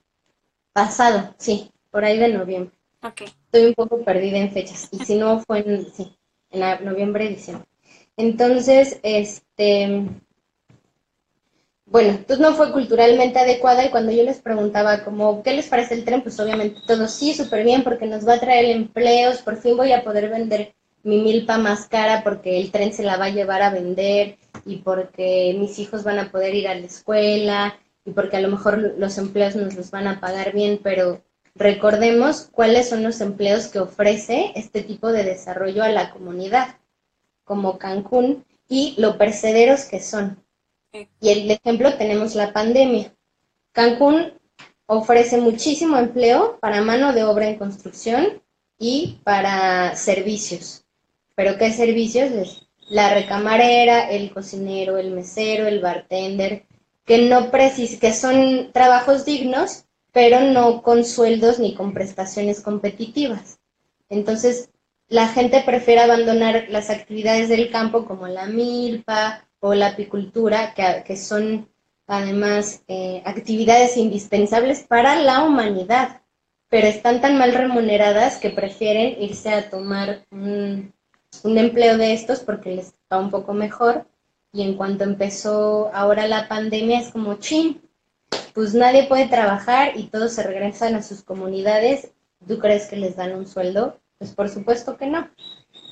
[0.71, 2.73] Pasado, sí, por ahí de noviembre.
[3.03, 3.27] Okay.
[3.27, 4.87] Estoy un poco perdida en fechas.
[4.91, 6.17] Y si no, fue en, sí,
[6.49, 7.67] en noviembre diciembre.
[8.15, 10.07] Entonces, este,
[11.95, 15.93] bueno, entonces no fue culturalmente adecuada y cuando yo les preguntaba como, ¿qué les parece
[15.93, 16.21] el tren?
[16.21, 19.93] Pues obviamente todo sí, súper bien porque nos va a traer empleos, por fin voy
[19.93, 23.61] a poder vender mi milpa más cara porque el tren se la va a llevar
[23.61, 28.35] a vender y porque mis hijos van a poder ir a la escuela y porque
[28.35, 31.23] a lo mejor los empleos nos los van a pagar bien, pero
[31.55, 36.75] recordemos cuáles son los empleos que ofrece este tipo de desarrollo a la comunidad,
[37.45, 40.43] como Cancún, y lo percederos que son.
[41.19, 43.13] Y el ejemplo tenemos la pandemia.
[43.71, 44.33] Cancún
[44.85, 48.41] ofrece muchísimo empleo para mano de obra en construcción
[48.77, 50.85] y para servicios.
[51.35, 52.67] ¿Pero qué servicios?
[52.89, 56.65] La recamarera, el cocinero, el mesero, el bartender,
[57.03, 63.59] que no precis que son trabajos dignos, pero no con sueldos ni con prestaciones competitivas.
[64.07, 64.69] Entonces,
[65.07, 71.17] la gente prefiere abandonar las actividades del campo como la milpa o la apicultura, que,
[71.17, 71.69] son
[72.07, 76.21] además eh, actividades indispensables para la humanidad,
[76.69, 80.93] pero están tan mal remuneradas que prefieren irse a tomar un,
[81.43, 84.05] un empleo de estos porque les va un poco mejor.
[84.51, 87.81] Y en cuanto empezó ahora la pandemia, es como, chin,
[88.53, 92.11] pues nadie puede trabajar y todos se regresan a sus comunidades.
[92.47, 93.99] ¿Tú crees que les dan un sueldo?
[94.17, 95.29] Pues por supuesto que no.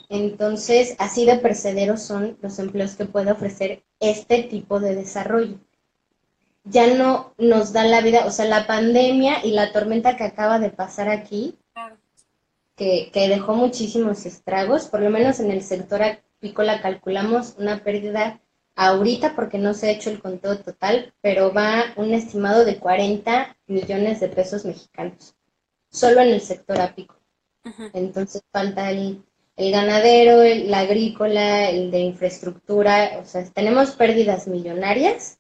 [0.09, 5.57] Entonces, así de percederos son los empleos que puede ofrecer este tipo de desarrollo.
[6.65, 10.59] Ya no nos da la vida, o sea, la pandemia y la tormenta que acaba
[10.59, 11.57] de pasar aquí,
[12.75, 18.41] que, que dejó muchísimos estragos, por lo menos en el sector apícola calculamos una pérdida
[18.75, 23.55] ahorita porque no se ha hecho el conteo total, pero va un estimado de 40
[23.67, 25.35] millones de pesos mexicanos,
[25.89, 27.19] solo en el sector apícola.
[27.93, 29.23] Entonces falta el,
[29.55, 35.39] el ganadero, el, agrícola, el de infraestructura, o sea, tenemos pérdidas millonarias.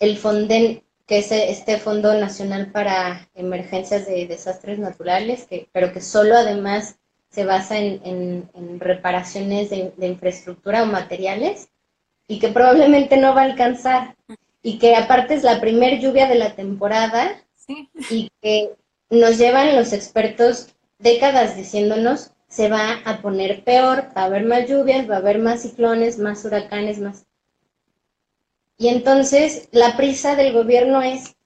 [0.00, 6.00] El Fonden, que es este Fondo Nacional para Emergencias de Desastres Naturales, que, pero que
[6.00, 6.98] solo además
[7.30, 8.48] se basa en,
[8.80, 11.68] reparaciones de, infraestructura o materiales
[12.26, 14.16] y que probablemente no va a alcanzar
[14.62, 17.42] y que aparte es la primer lluvia de la temporada
[18.10, 18.74] y que
[19.10, 24.68] nos llevan los expertos décadas diciéndonos se va a poner peor, va a haber más
[24.68, 27.26] lluvias, va a haber más ciclones, más huracanes, más...
[28.78, 31.36] Y entonces la prisa del gobierno es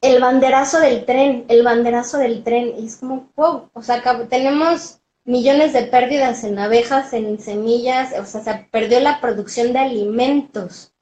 [0.00, 2.74] el banderazo del tren, el banderazo del tren.
[2.78, 8.24] Y es como, wow, o sea, tenemos millones de pérdidas en abejas, en semillas, o
[8.24, 10.92] sea, se perdió la producción de alimentos,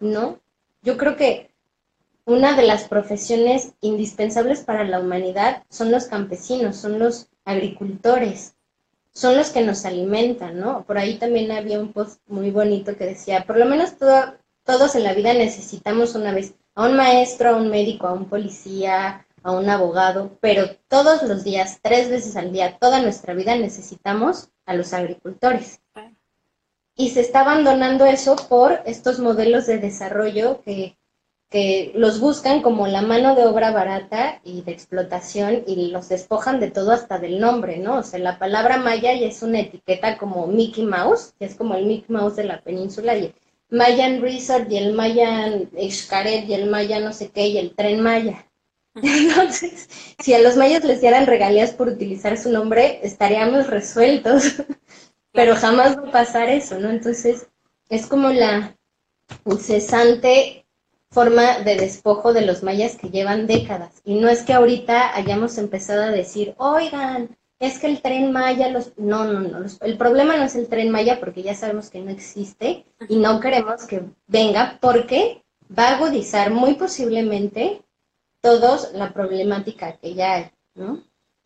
[0.00, 0.40] ¿no?
[0.82, 1.50] Yo creo que
[2.26, 8.54] una de las profesiones indispensables para la humanidad son los campesinos, son los agricultores,
[9.12, 10.84] son los que nos alimentan, ¿no?
[10.84, 13.94] Por ahí también había un post muy bonito que decía, por lo menos
[14.64, 18.28] todos en la vida necesitamos una vez a un maestro, a un médico, a un
[18.28, 23.54] policía, a un abogado, pero todos los días, tres veces al día, toda nuestra vida
[23.56, 25.80] necesitamos a los agricultores.
[26.96, 30.96] Y se está abandonando eso por estos modelos de desarrollo que
[31.54, 36.58] que los buscan como la mano de obra barata y de explotación y los despojan
[36.58, 37.98] de todo hasta del nombre, ¿no?
[37.98, 41.76] O sea, la palabra maya ya es una etiqueta como Mickey Mouse, que es como
[41.76, 43.32] el Mickey Mouse de la península, y
[43.70, 48.00] Mayan Resort y el Mayan Xcaret y el Maya no sé qué y el tren
[48.00, 48.50] Maya.
[48.96, 49.88] Entonces,
[50.18, 54.54] si a los mayas les dieran regalías por utilizar su nombre, estaríamos resueltos,
[55.32, 56.90] pero jamás va a pasar eso, ¿no?
[56.90, 57.46] Entonces,
[57.90, 58.76] es como la
[59.46, 60.63] incesante
[61.14, 64.02] forma de despojo de los mayas que llevan décadas.
[64.04, 68.68] Y no es que ahorita hayamos empezado a decir, oigan, es que el tren maya
[68.68, 68.98] los...
[68.98, 69.64] No, no, no.
[69.80, 73.38] El problema no es el tren maya porque ya sabemos que no existe y no
[73.38, 75.42] queremos que venga porque
[75.76, 77.82] va a agudizar muy posiblemente
[78.40, 81.02] todos la problemática que ya hay, ¿no?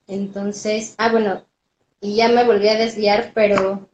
[0.08, 1.44] Entonces, ah, bueno,
[2.00, 3.88] y ya me volví a desviar, pero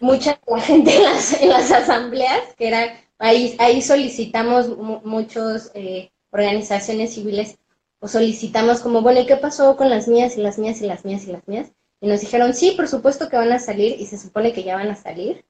[0.00, 6.10] mucha la gente en las, en las asambleas, que era Ahí, ahí solicitamos muchas eh,
[6.30, 7.58] organizaciones civiles
[7.98, 11.04] o solicitamos como, bueno, ¿y qué pasó con las mías y las mías y las
[11.04, 11.72] mías y las mías?
[12.00, 14.76] Y nos dijeron, sí, por supuesto que van a salir y se supone que ya
[14.76, 15.44] van a salir.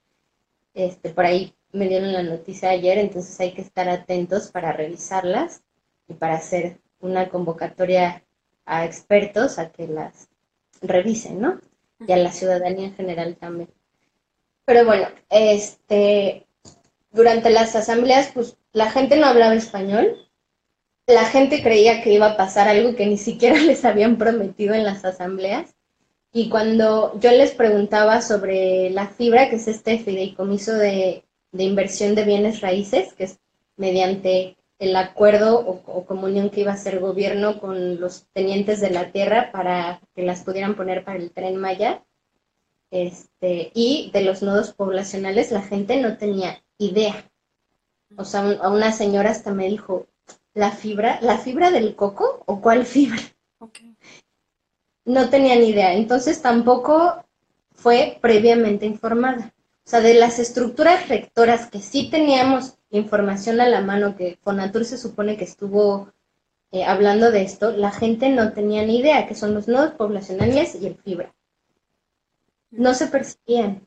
[0.75, 5.63] Este, por ahí me dieron la noticia ayer, entonces hay que estar atentos para revisarlas
[6.09, 8.23] y para hacer una convocatoria
[8.65, 10.29] a expertos a que las
[10.83, 11.61] revisen, ¿no?
[12.07, 13.71] Y a la ciudadanía en general también.
[14.65, 16.46] Pero bueno, este,
[17.17, 20.29] durante las asambleas, pues la gente no hablaba español,
[21.07, 24.85] la gente creía que iba a pasar algo que ni siquiera les habían prometido en
[24.85, 25.75] las asambleas.
[26.33, 32.15] Y cuando yo les preguntaba sobre la fibra, que es este fideicomiso de, de inversión
[32.15, 33.39] de bienes raíces, que es
[33.77, 39.11] mediante el acuerdo o, comunión que iba a hacer gobierno con los tenientes de la
[39.11, 42.05] tierra para que las pudieran poner para el tren Maya.
[42.91, 47.31] Este, y de los nodos poblacionales la gente no tenía idea.
[48.17, 50.07] O sea, a una señora hasta me dijo,
[50.55, 51.19] ¿la fibra?
[51.23, 53.21] ¿La fibra del coco o cuál fibra?
[55.05, 55.93] No tenía ni idea.
[55.93, 57.25] Entonces tampoco
[57.73, 59.55] fue previamente informada.
[59.85, 64.85] O sea, de las estructuras rectoras que sí teníamos información a la mano, que Fonatur
[64.85, 66.13] se supone que estuvo
[66.73, 70.75] eh, hablando de esto, la gente no tenía ni idea, que son los nodos poblacionales
[70.75, 71.33] y el fibra.
[72.71, 73.87] No se percibían.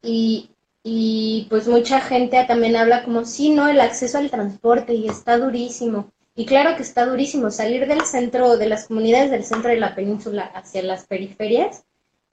[0.00, 0.50] Y,
[0.84, 5.38] y pues mucha gente también habla como, sí, no, el acceso al transporte y está
[5.38, 6.12] durísimo.
[6.36, 9.94] Y claro que está durísimo salir del centro, de las comunidades del centro de la
[9.94, 11.84] península hacia las periferias,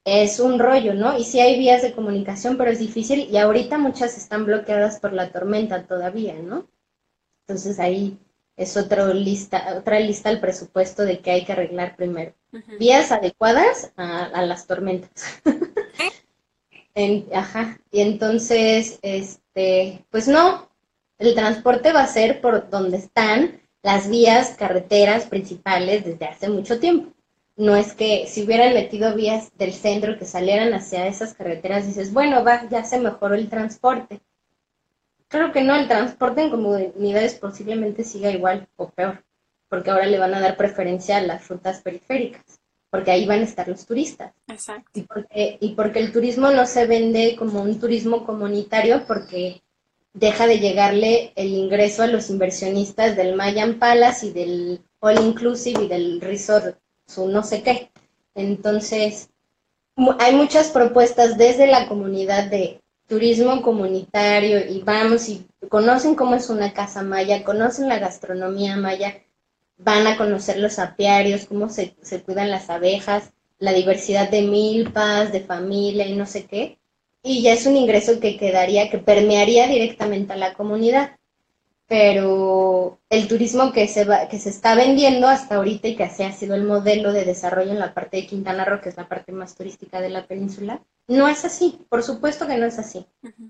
[0.04, 1.18] es un rollo, ¿no?
[1.18, 5.14] Y sí hay vías de comunicación, pero es difícil y ahorita muchas están bloqueadas por
[5.14, 6.68] la tormenta todavía, ¿no?
[7.48, 8.18] Entonces ahí
[8.58, 12.34] es otra lista, otra lista al presupuesto de que hay que arreglar primero.
[12.80, 15.42] Vías adecuadas a, las tormentas.
[17.34, 17.80] ajá.
[17.92, 20.70] Y entonces, este, pues no,
[21.20, 26.80] el transporte va a ser por donde están las vías, carreteras principales desde hace mucho
[26.80, 27.12] tiempo
[27.62, 32.14] no es que si hubieran metido vías del centro que salieran hacia esas carreteras, dices,
[32.14, 34.22] bueno, va, ya se mejoró el transporte.
[35.28, 39.24] Claro que no, el transporte en comunidades posiblemente siga igual o peor,
[39.70, 42.60] porque ahora le van a dar preferencia a las rutas periféricas,
[42.92, 44.34] porque ahí van a estar los turistas.
[44.48, 44.92] Exacto.
[44.94, 49.64] Y porque, y porque el turismo no se vende como un turismo comunitario, porque
[50.14, 55.86] deja de llegarle el ingreso a los inversionistas del Mayan Palace y del All Inclusive
[55.86, 56.78] y del Resort
[57.08, 57.92] su no sé qué.
[58.36, 59.30] Entonces,
[60.20, 66.50] hay muchas propuestas desde la comunidad de turismo comunitario y vamos y conocen cómo es
[66.50, 69.22] una casa maya, conocen la gastronomía maya,
[69.84, 75.32] van a conocer los apiarios, cómo se, se cuidan las abejas, la diversidad de milpas,
[75.32, 76.80] de familia y no sé qué.
[77.24, 81.12] Y ya es un ingreso que quedaría, que permearía directamente a la comunidad
[81.92, 86.24] pero el turismo que se, va, que se está vendiendo hasta ahorita y que así
[86.24, 89.10] ha sido el modelo de desarrollo en la parte de Quintana Roo, que es la
[89.10, 93.06] parte más turística de la península, no es así, por supuesto que no es así.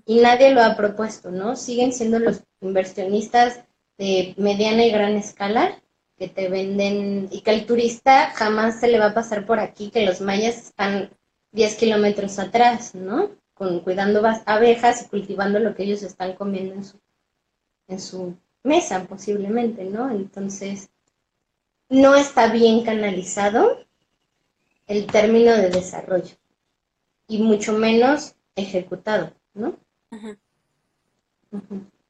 [0.06, 1.54] Y nadie lo ha propuesto, ¿no?
[1.54, 3.60] Siguen siendo los inversionistas
[3.96, 5.80] de mediana y gran escala
[6.22, 9.90] que te venden y que el turista jamás se le va a pasar por aquí,
[9.90, 11.10] que los mayas están
[11.50, 13.32] 10 kilómetros atrás, ¿no?
[13.54, 16.96] Con, cuidando abejas y cultivando lo que ellos están comiendo en su
[17.88, 20.12] en su mesa posiblemente, ¿no?
[20.12, 20.90] Entonces,
[21.88, 23.84] no está bien canalizado
[24.86, 26.36] el término de desarrollo
[27.26, 29.76] y mucho menos ejecutado, ¿no?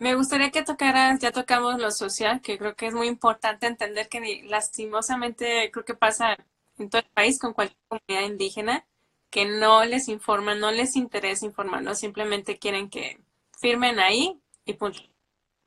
[0.02, 4.08] Me gustaría que tocaras, ya tocamos lo social, que creo que es muy importante entender
[4.08, 6.36] que lastimosamente creo que pasa
[6.76, 8.84] en todo el país con cualquier comunidad indígena,
[9.30, 13.20] que no les informan, no les interesa informar, no simplemente quieren que
[13.60, 14.98] firmen ahí y punto.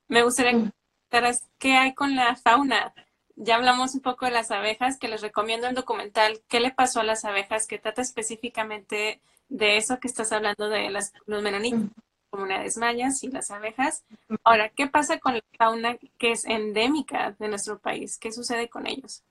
[0.10, 0.72] Me gustaría mm.
[1.12, 2.94] que qué hay con la fauna.
[3.38, 7.00] Ya hablamos un poco de las abejas, que les recomiendo el documental ¿Qué le pasó
[7.00, 7.68] a las abejas?
[7.68, 11.90] que trata específicamente de eso que estás hablando de las, los menonitas, mm.
[12.36, 14.04] Comunidades mayas y las abejas.
[14.44, 18.18] Ahora, ¿qué pasa con la fauna que es endémica de nuestro país?
[18.18, 19.24] ¿Qué sucede con ellos?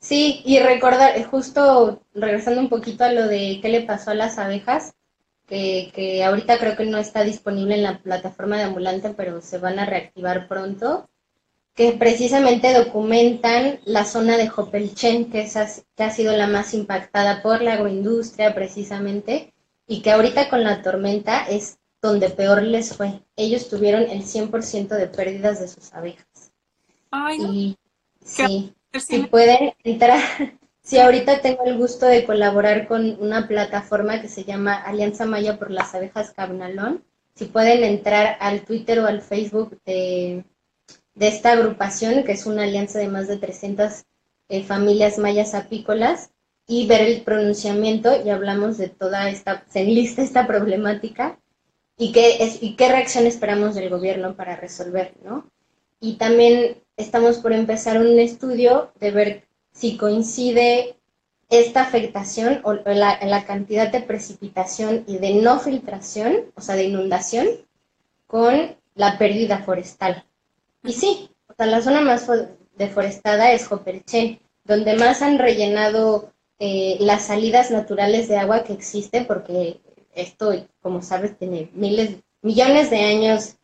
[0.00, 4.38] Sí, y recordar, justo regresando un poquito a lo de qué le pasó a las
[4.38, 4.94] abejas,
[5.46, 9.78] que, ahorita creo que no está disponible en la plataforma de ambulante, pero se van
[9.78, 11.08] a reactivar pronto,
[11.74, 17.40] que precisamente documentan la zona de Jopelchen, que, es, que ha sido la más impactada
[17.40, 19.54] por la agroindustria precisamente,
[19.88, 23.22] y que ahorita con la tormenta es donde peor les fue.
[23.34, 26.52] Ellos tuvieron el 100% de pérdidas de sus abejas.
[27.10, 27.78] Ay, Y
[28.24, 30.20] sí, si pueden entrar,
[30.88, 35.58] Sí, ahorita tengo el gusto de colaborar con una plataforma que se llama Alianza Maya
[35.58, 37.04] por las Abejas Cabnalón.
[37.34, 40.46] Si pueden entrar al Twitter o al Facebook de,
[41.20, 44.04] esta agrupación, que es una alianza de más de 300
[44.48, 46.30] eh, familias mayas apícolas,
[46.68, 51.40] y ver el pronunciamiento, y hablamos de toda esta, se enlista esta problemática,
[51.96, 55.50] y qué, es, y qué reacción esperamos del gobierno para resolver, ¿no?
[55.98, 60.96] Y también estamos por empezar un estudio de ver si coincide
[61.48, 67.46] esta afectación o la, cantidad de precipitación y de no filtración, o sea, de inundación,
[68.26, 70.24] con la pérdida forestal.
[70.84, 72.30] Y sí, o sea, la zona más
[72.76, 79.26] deforestada es Joperché, donde más han rellenado eh, las salidas naturales de agua que existen,
[79.26, 79.80] porque
[80.14, 80.52] esto,
[80.82, 83.56] como sabes, tiene miles, millones de años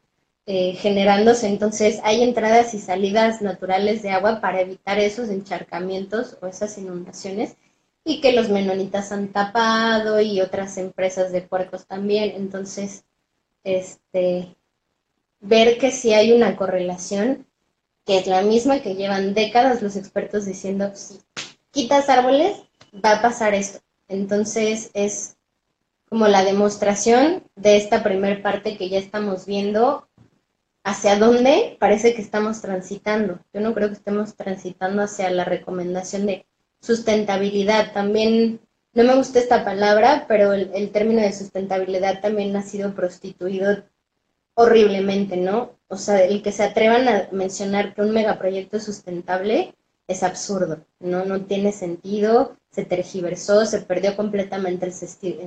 [0.47, 1.49] eh, generándose.
[1.49, 7.57] Entonces hay entradas y salidas naturales de agua para evitar esos encharcamientos o esas inundaciones
[8.05, 12.34] y que los menonitas han tapado y otras empresas de puercos también.
[12.36, 13.05] Entonces,
[13.64, 14.55] este,
[15.40, 17.47] ver que si hay una correlación,
[18.05, 21.20] que es la misma que llevan décadas los expertos diciendo, si
[21.70, 22.59] quitas árboles,
[23.03, 23.80] va a pasar esto.
[24.09, 25.36] Entonces es
[26.09, 30.07] como la demostración de esta primer parte que ya estamos viendo
[30.84, 33.40] hacia dónde parece que estamos transitando.
[33.53, 36.47] Yo no creo que estemos transitando hacia la recomendación de
[36.80, 37.92] sustentabilidad.
[37.92, 38.61] También,
[38.92, 43.82] no me gusta esta palabra, pero el, término de sustentabilidad también ha sido prostituido
[44.55, 45.78] horriblemente, ¿no?
[45.88, 49.74] O sea, el que se atrevan a mencionar que un megaproyecto es sustentable
[50.07, 51.24] es absurdo, ¿no?
[51.24, 54.92] No tiene sentido, se tergiversó, se perdió completamente el,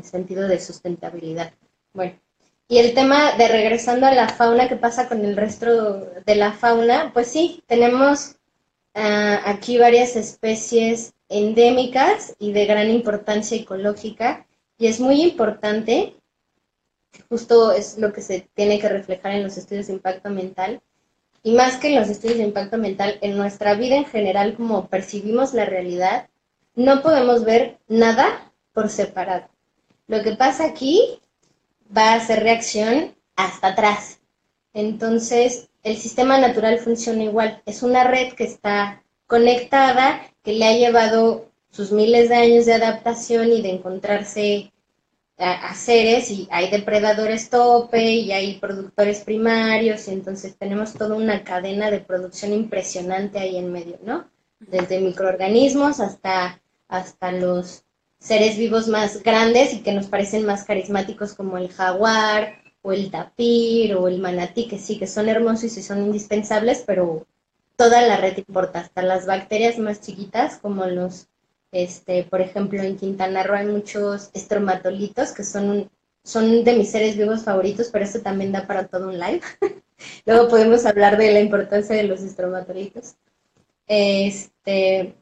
[0.04, 1.54] sentido de sustentabilidad.
[1.94, 2.20] Bueno,
[2.68, 6.54] y el tema de regresando a la fauna, ¿qué pasa con el resto de la
[6.54, 7.12] fauna?
[7.14, 8.36] Pues sí, tenemos
[8.96, 14.46] uh, aquí varias especies endémicas y de gran importancia ecológica.
[14.78, 16.16] Y es muy importante,
[17.30, 20.82] justo es lo que se tiene que reflejar en los estudios de impacto ambiental,
[21.48, 25.54] y más que los estudios de impacto ambiental, en nuestra vida en general, como percibimos
[25.54, 26.28] la realidad,
[26.76, 29.48] no podemos ver nada por separado.
[30.08, 31.22] Lo que pasa aquí
[31.96, 34.20] va a hacer reacción hasta atrás.
[34.74, 37.62] Entonces, el sistema natural funciona igual.
[37.66, 42.74] Es una red que está conectada, que le ha llevado sus miles de años de
[42.74, 44.74] adaptación y de encontrarse
[45.38, 51.44] a, seres y hay depredadores tope y hay productores primarios y entonces tenemos toda una
[51.44, 54.26] cadena de producción impresionante ahí en medio, ¿no?
[54.60, 57.84] Desde microorganismos hasta, hasta los
[58.20, 63.12] seres vivos más grandes y que nos parecen más carismáticos como el jaguar o el
[63.12, 67.28] tapir o el manatí, que sí, que son hermosos y son indispensables, pero
[67.76, 71.28] toda la red importa, hasta las bacterias más chiquitas como los,
[71.72, 75.90] este, por ejemplo, en Quintana Roo hay muchos estromatolitos que son,
[76.24, 79.42] son de mis seres vivos favoritos, pero esto también da para todo un live.
[80.26, 83.16] Luego podemos hablar de la importancia de los estromatolitos.
[83.88, 85.16] Este,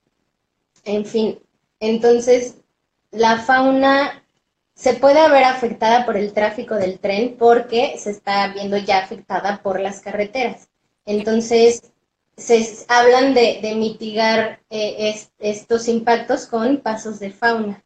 [0.84, 1.40] en fin,
[1.80, 2.56] entonces
[3.12, 4.24] la fauna
[4.74, 9.62] se puede ver afectada por el tráfico del tren porque se está viendo ya afectada
[9.64, 10.68] por las carreteras.
[11.06, 11.94] Entonces,
[12.38, 17.84] se hablan de, mitigar eh, estos impactos con pasos de fauna.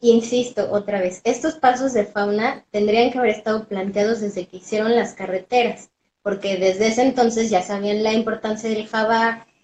[0.00, 4.94] Insisto otra vez, estos pasos de fauna tendrían que haber estado planteados desde que hicieron
[4.94, 5.90] las carreteras,
[6.22, 8.88] porque desde ese entonces ya sabían la importancia del,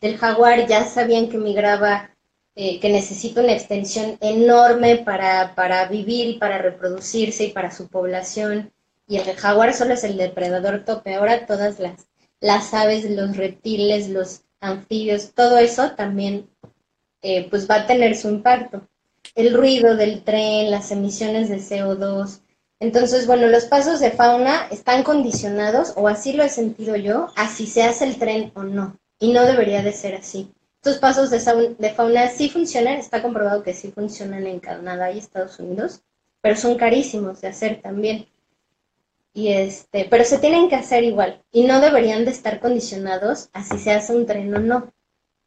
[0.01, 2.11] del jaguar, ya sabían que migraba
[2.57, 7.89] eh, que necesita una extensión enorme para, para vivir y para reproducirse y para su
[7.89, 8.73] población.
[9.07, 11.15] Y el jaguar solo es el depredador tope.
[11.15, 12.10] Ahora todas las,
[12.41, 16.49] las aves, los reptiles, los anfibios, todo eso también
[17.23, 18.89] eh, pues va a tener su impacto.
[19.35, 22.41] El ruido del tren, las emisiones de CO2.
[22.81, 27.49] Entonces, bueno, los pasos de fauna están condicionados, o así lo he sentido yo, a
[27.49, 28.99] si se hace el tren o no.
[29.19, 30.51] Y no debería de ser así.
[30.83, 35.59] Estos pasos de, fauna sí funcionan, está comprobado que sí funcionan en Canadá y Estados
[35.59, 36.01] Unidos,
[36.41, 38.27] pero son carísimos de hacer también.
[39.33, 43.63] Y este, pero se tienen que hacer igual y no deberían de estar condicionados a
[43.63, 44.93] si se hace un tren o no.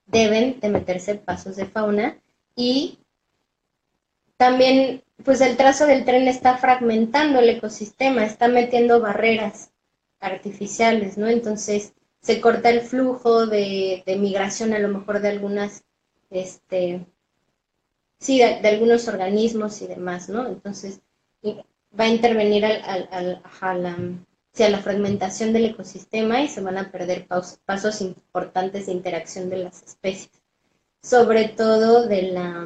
[0.05, 2.17] Deben de meterse pasos de fauna
[2.55, 2.99] y
[4.37, 9.71] también pues el trazo del tren está fragmentando el ecosistema, está metiendo barreras
[10.19, 11.27] artificiales, ¿no?
[11.27, 15.83] Entonces, se corta el flujo de, migración a lo mejor de algunas,
[16.29, 17.05] este,
[18.19, 20.47] sí, de, algunos organismos y demás, ¿no?
[20.47, 21.01] Entonces,
[21.97, 22.81] va a intervenir al,
[23.11, 23.97] al, a, la,
[24.57, 29.83] la fragmentación del ecosistema y se van a perder pasos importantes de interacción de las
[29.83, 30.41] especies,
[31.01, 32.65] sobre todo de la,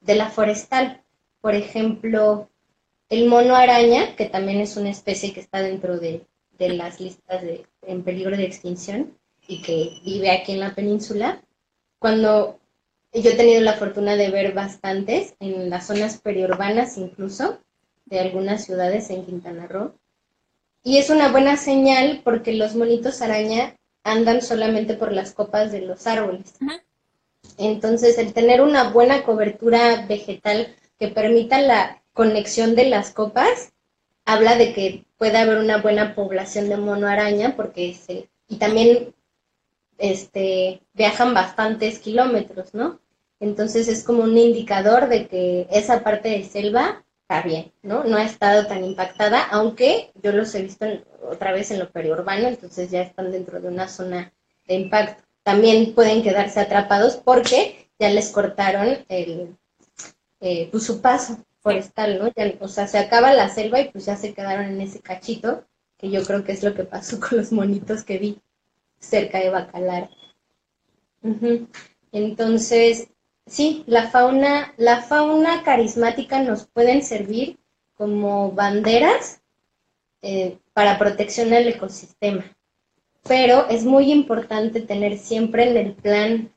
[0.00, 1.02] de la forestal.
[1.40, 2.50] Por ejemplo,
[3.08, 6.26] el mono araña, que también es una especie que está dentro de,
[6.58, 9.16] de las listas de, en peligro de extinción
[9.46, 11.42] y que vive aquí en la península.
[11.98, 12.58] Cuando
[13.12, 17.58] yo he tenido la fortuna de ver bastantes en las zonas periurbanas incluso
[18.08, 19.94] de algunas ciudades en Quintana Roo.
[20.82, 25.82] Y es una buena señal porque los monitos araña andan solamente por las copas de
[25.82, 26.54] los árboles.
[27.56, 33.72] Entonces, el tener una buena cobertura vegetal que permita la conexión de las copas
[34.24, 39.14] habla de que puede haber una buena población de mono araña porque se, y también
[39.98, 43.00] este, viajan bastantes kilómetros, ¿no?
[43.40, 47.04] Entonces es como un indicador de que esa parte de selva
[47.44, 48.04] bien, ¿no?
[48.04, 50.86] No ha estado tan impactada, aunque yo los he visto
[51.22, 54.32] otra vez en lo periurbano, entonces ya están dentro de una zona
[54.66, 55.22] de impacto.
[55.42, 59.56] También pueden quedarse atrapados porque ya les cortaron el,
[60.40, 62.32] eh, pues, su paso forestal, ¿no?
[62.60, 65.64] o sea, se acaba la selva y pues ya se quedaron en ese cachito,
[65.98, 68.40] que yo creo que es lo que pasó con los monitos que vi
[68.98, 70.08] cerca de Bacalar.
[72.12, 73.08] Entonces,
[73.48, 77.58] sí, la fauna, la fauna carismática nos pueden servir
[77.94, 79.40] como banderas
[80.22, 82.44] eh, para protección del ecosistema.
[83.24, 86.52] Pero es muy importante tener siempre en el plan,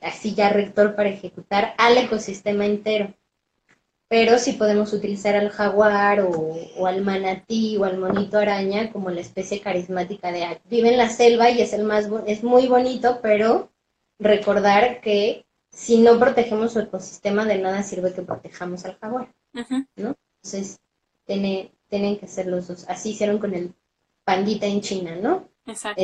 [0.00, 3.14] así ya rector para ejecutar, al ecosistema entero.
[4.08, 9.20] Pero si podemos utilizar al jaguar o, al manatí o al monito araña como la
[9.20, 13.70] especie carismática de vive en la selva y es el más es muy bonito, pero
[14.18, 15.45] recordar que
[15.76, 19.28] si no protegemos su ecosistema, de nada sirve que protejamos al jaguar,
[19.94, 20.16] ¿no?
[20.42, 20.80] Entonces,
[21.26, 22.86] tiene, tienen que ser los dos.
[22.88, 23.74] Así hicieron con el
[24.24, 25.50] pandita en China, ¿no?
[25.66, 26.00] Exacto.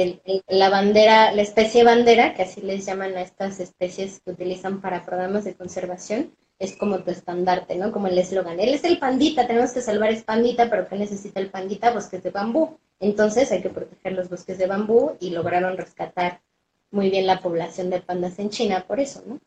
[0.48, 5.06] la bandera, la especie bandera, que así les llaman a estas especies que utilizan para
[5.06, 7.92] programas de conservación, es como tu estandarte, ¿no?
[7.92, 8.60] Como el eslogan.
[8.60, 11.94] Él es el pandita, tenemos que salvar es pandita, pero ¿qué necesita el pandita?
[11.94, 12.76] Bosques de bambú.
[13.00, 16.42] Entonces hay que proteger los bosques de bambú y lograron rescatar
[16.90, 19.40] muy bien la población de pandas en China por eso, ¿no?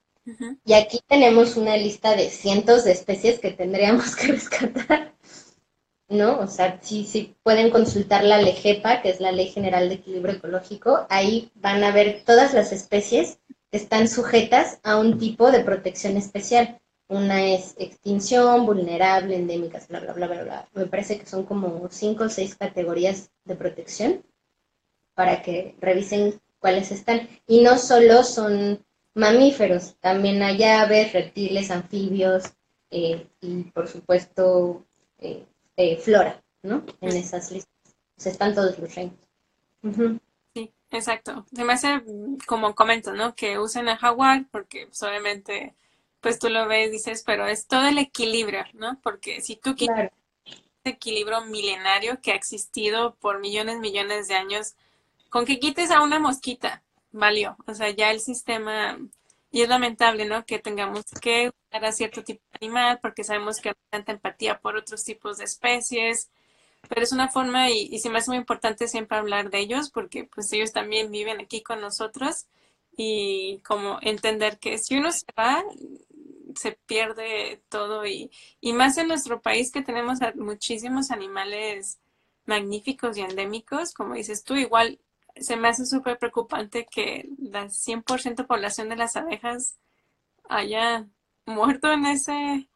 [0.66, 5.14] Y aquí tenemos una lista de cientos de especies que tendríamos que rescatar,
[6.08, 6.40] ¿no?
[6.40, 11.06] O sea, sí pueden consultar la LEGEPA, que es la Ley General de Equilibrio Ecológico,
[11.10, 13.40] ahí van a ver todas las especies
[13.72, 16.80] que están sujetas a un tipo de protección especial.
[17.08, 20.70] Una es extinción, vulnerable, endémicas, bla, bla, bla, bla, bla.
[20.74, 24.26] Me parece que son como cinco o seis categorías de protección
[25.14, 27.30] para que revisen cuáles están.
[27.46, 28.85] Y no solo son
[29.16, 32.54] mamíferos, también hay aves, reptiles, anfibios
[32.92, 34.86] eh, y por supuesto
[35.18, 35.46] eh,
[35.78, 36.84] eh, flora, ¿no?
[37.02, 37.96] En esas listas.
[38.24, 39.18] están todos los reinos.
[40.54, 41.46] Sí, exacto.
[41.54, 42.04] Se me hace,
[42.46, 43.36] como comento, ¿no?
[43.36, 45.74] Que usen a jaguar porque pues, obviamente,
[46.20, 49.00] pues tú lo ves, dices, pero es todo el equilibrio, ¿no?
[49.02, 50.12] Porque si tú quieres
[50.84, 54.76] equilibrio milenario que ha existido por millones, millones de años,
[55.30, 56.84] con que quites a una mosquita,
[57.16, 57.58] valió.
[57.68, 58.98] O sea, ya el sistema,
[59.52, 60.46] y es lamentable, ¿no?
[60.46, 64.60] Que tengamos que usar a cierto tipo de animal porque sabemos que hay tanta empatía
[64.60, 66.30] por otros tipos de especies,
[66.90, 69.90] pero es una forma y, y se me hace muy importante siempre hablar de ellos
[69.92, 72.48] porque pues ellos también viven aquí con nosotros
[72.98, 75.64] y como entender que si uno se va,
[76.56, 82.00] se pierde todo y, y más en nuestro país que tenemos muchísimos animales
[82.46, 85.00] magníficos y endémicos, como dices tú, igual
[85.38, 89.78] se me hace súper preocupante que la 100% población de las abejas
[90.50, 91.08] haya
[91.46, 92.70] muerto en ese...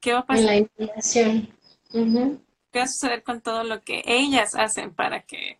[0.00, 0.40] ¿Qué va a pasar?
[0.40, 1.56] En la inundación.
[1.90, 5.58] ¿Qué va a suceder con todo lo que ellas hacen para que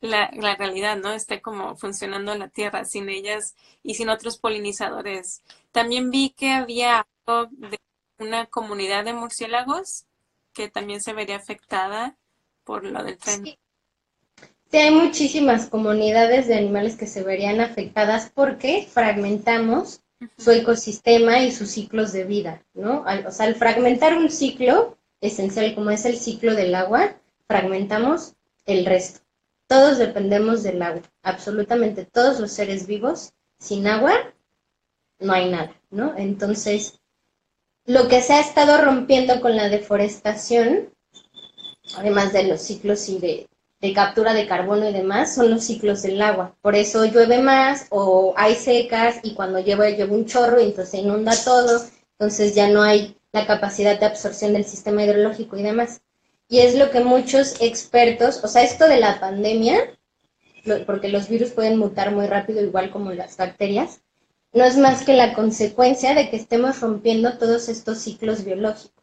[0.00, 4.38] la, la, realidad no esté como funcionando en la Tierra sin ellas y sin otros
[4.38, 5.42] polinizadores?
[5.72, 7.78] También vi que había algo de
[8.18, 10.06] una comunidad de murciélagos
[10.52, 12.16] que también se vería afectada
[12.64, 13.44] por lo del tren.
[13.44, 13.58] Sí,
[14.72, 20.02] hay muchísimas comunidades de animales que se verían afectadas porque fragmentamos
[20.36, 23.04] su ecosistema y sus ciclos de vida, ¿no?
[23.26, 27.16] o sea, al fragmentar un ciclo esencial como es el ciclo del agua,
[27.46, 28.34] fragmentamos
[28.66, 29.20] el resto.
[29.66, 34.14] Todos dependemos del agua, absolutamente todos los seres vivos, sin agua
[35.18, 36.14] no hay nada, ¿no?
[36.16, 37.00] Entonces,
[37.84, 40.92] lo que se ha estado rompiendo con la deforestación,
[41.96, 43.47] además de los ciclos y de,
[43.80, 46.56] de captura de carbono y demás son los ciclos del agua.
[46.62, 50.90] Por eso llueve más o hay secas y cuando llueve llueve un chorro y entonces
[50.90, 55.62] se inunda todo, entonces ya no hay la capacidad de absorción del sistema hidrológico y
[55.62, 56.00] demás.
[56.48, 59.98] Y es lo que muchos expertos, o sea, esto de la pandemia,
[60.86, 64.00] porque los virus pueden mutar muy rápido, igual como las bacterias,
[64.52, 68.97] no es más que la consecuencia de que estemos rompiendo todos estos ciclos biológicos.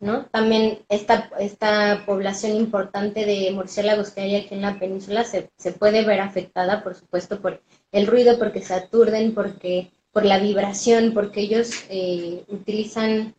[0.00, 0.24] ¿No?
[0.26, 5.72] También esta, esta población importante de murciélagos que hay aquí en la península se, se
[5.72, 11.12] puede ver afectada, por supuesto, por el ruido, porque se aturden, porque, por la vibración,
[11.12, 13.34] porque ellos eh, utilizan,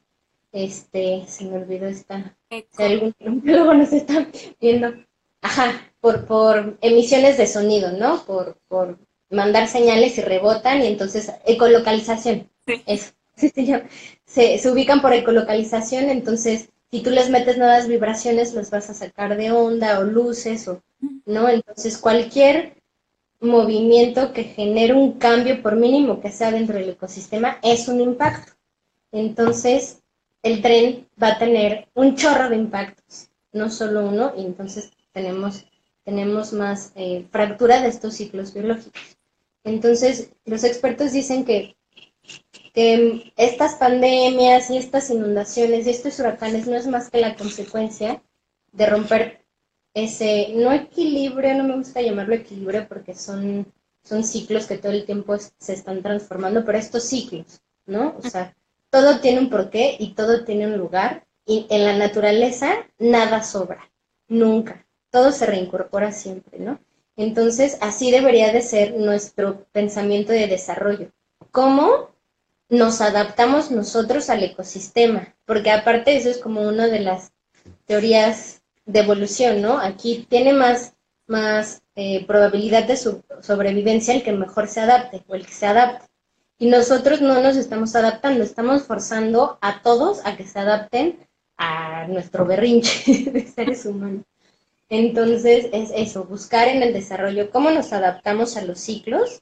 [0.51, 4.28] este, se me olvidó esta, si algún luego nos está
[4.59, 4.93] viendo,
[5.41, 8.24] ajá, por, por emisiones de sonido, ¿no?
[8.26, 8.99] Por, por
[9.32, 12.49] mandar señales y rebotan, y entonces ecolocalización,
[12.86, 13.14] eso
[14.32, 18.93] se, se, ubican por ecolocalización, entonces si tú les metes nuevas vibraciones, los vas a
[18.93, 20.82] sacar de onda o luces, o,
[21.25, 21.47] ¿no?
[21.49, 22.75] Entonces cualquier
[23.41, 28.53] movimiento que genere un cambio, por mínimo que sea dentro del ecosistema, es un impacto.
[29.11, 30.01] Entonces,
[30.43, 35.65] el tren va a tener un chorro de impactos, no solo uno, y entonces tenemos,
[36.03, 39.17] tenemos más eh, fractura de estos ciclos biológicos.
[39.63, 41.75] Entonces, los expertos dicen que,
[42.74, 48.22] que estas pandemias y estas inundaciones y estos huracanes no es más que la consecuencia
[48.72, 49.45] de romper
[49.93, 53.72] ese, no equilibrio, no me gusta llamarlo equilibrio porque son,
[54.03, 58.15] son ciclos que todo el tiempo se están transformando, pero estos ciclos, ¿no?
[58.17, 58.55] O sea,
[58.89, 63.91] todo tiene un porqué y todo tiene un lugar y en la naturaleza nada sobra,
[64.30, 66.80] nunca, todo se reincorpora siempre, ¿no?
[67.17, 71.11] Entonces, así debería de ser nuestro pensamiento de desarrollo.
[71.51, 72.11] ¿Cómo
[72.72, 75.36] nos adaptamos nosotros al ecosistema?
[75.45, 77.34] Porque aparte eso es como una de las
[77.86, 79.78] teorías de evolución, ¿no?
[79.78, 80.93] Aquí tiene más,
[81.28, 86.07] más eh, probabilidad de sobrevivencia el que mejor se adapte o el que se adapte.
[86.57, 91.19] Y nosotros no nos estamos adaptando, estamos forzando a todos a que se adapten
[91.57, 94.24] a nuestro berrinche de seres humanos.
[94.88, 99.41] Entonces es eso, buscar en el desarrollo cómo nos adaptamos a los ciclos,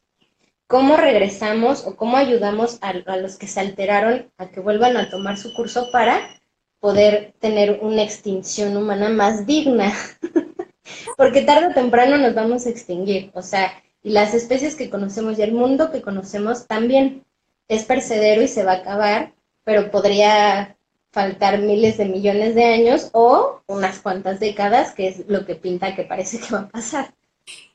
[0.70, 5.36] cómo regresamos o cómo ayudamos a, los que se alteraron a que vuelvan a tomar
[5.36, 6.40] su curso para
[6.80, 9.92] poder tener una extinción humana más digna.
[11.18, 13.32] Porque tarde o temprano nos vamos a extinguir.
[13.34, 17.26] O sea, y las especies que conocemos y el mundo que conocemos también
[17.68, 20.78] es percedero y se va a acabar, pero podría
[21.12, 25.96] faltar miles de millones de años o unas cuantas décadas, que es lo que pinta
[25.96, 27.16] que parece que va a pasar.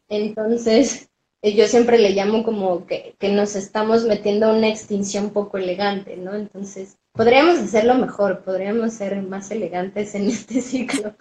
[0.09, 1.11] Entonces,
[1.53, 6.17] yo siempre le llamo como que, que nos estamos metiendo a una extinción poco elegante,
[6.17, 6.35] ¿no?
[6.35, 11.15] Entonces, podríamos hacerlo mejor, podríamos ser más elegantes en este ciclo.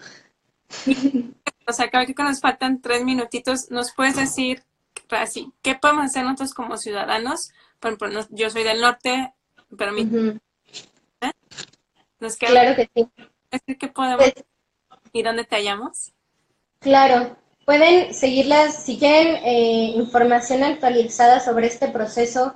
[1.67, 3.69] O sea, creo que nos faltan tres minutitos.
[3.69, 4.63] ¿Nos puedes decir,
[5.09, 7.51] así, qué podemos hacer nosotros como ciudadanos?
[7.79, 9.33] Por ejemplo, yo soy del norte,
[9.77, 10.03] pero mi...
[11.21, 11.31] ¿eh?
[12.19, 12.51] Nos queda...
[12.51, 13.75] Claro que sí.
[13.75, 14.23] ¿Qué podemos...
[14.23, 14.45] Pues
[15.11, 16.11] ¿Y dónde te hallamos?
[16.79, 22.53] Claro, pueden seguirlas, si quieren eh, información actualizada sobre este proceso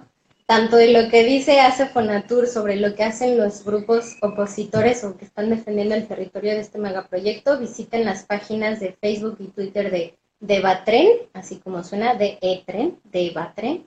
[0.48, 5.18] tanto de lo que dice hace Fonatur sobre lo que hacen los grupos opositores o
[5.18, 9.92] que están defendiendo el territorio de este megaproyecto, visiten las páginas de Facebook y Twitter
[9.92, 13.86] de, de Batren, así como suena, de Etren, de Batren.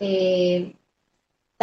[0.00, 0.74] Eh,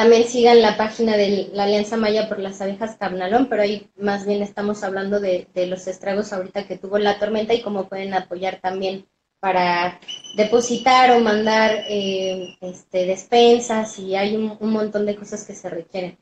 [0.02, 4.26] también sigan la página de la Alianza Maya por las Abejas Carnalón, pero ahí más
[4.26, 8.60] bien estamos hablando de, los estragos ahorita que tuvo la tormenta y cómo pueden apoyar
[8.60, 9.06] también
[9.39, 9.99] para
[10.36, 16.18] depositar o mandar eh, este, despensas y hay un, montón de cosas que se requieren.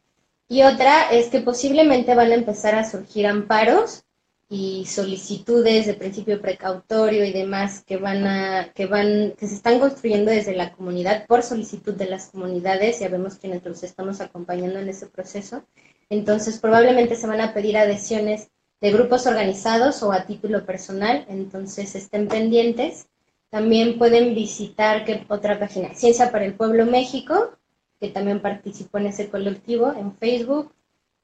[0.50, 4.04] Y otra es que posiblemente van a empezar a surgir amparos
[4.50, 9.80] y solicitudes de principio precautorio y demás que van a que van que se están
[9.80, 14.80] construyendo desde la comunidad por solicitud de las comunidades ya vemos quienes los estamos acompañando
[14.80, 15.64] en ese proceso
[16.10, 18.50] entonces probablemente se van a pedir adhesiones
[18.82, 23.08] de grupos organizados o a título personal, entonces estén pendientes.
[23.50, 27.52] También pueden visitar ¿qué otra página, Ciencia para el Pueblo México,
[28.00, 30.72] que también participó en ese colectivo en Facebook.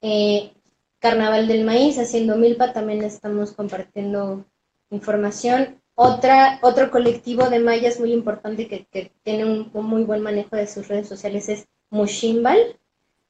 [0.01, 0.51] Eh,
[1.05, 4.43] Carnaval del Maíz, haciendo milpa, también estamos compartiendo
[4.89, 5.79] información.
[5.93, 10.55] Otra, otro colectivo de mayas muy importante que, que tiene un, un, muy buen manejo
[10.55, 12.79] de sus redes sociales es Mushimbal.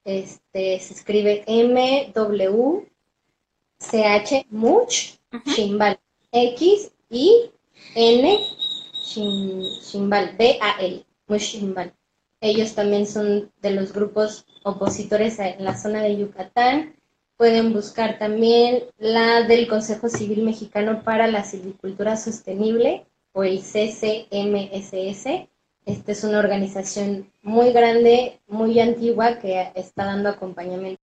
[0.05, 2.89] Este, se escribe M-W
[3.77, 5.99] CH Much, Shimbal,
[6.31, 7.51] X I
[7.93, 8.39] N
[9.03, 11.93] Shimbal, B A L, Shimbal.
[12.39, 16.95] Ellos también son de los grupos opositores en la zona de Yucatán.
[17.37, 25.25] Pueden buscar también la del Consejo Civil Mexicano para la Silvicultura Sostenible o el CCMSS.
[25.85, 31.01] Esta es una organización muy grande, muy antigua que está dando acompañamiento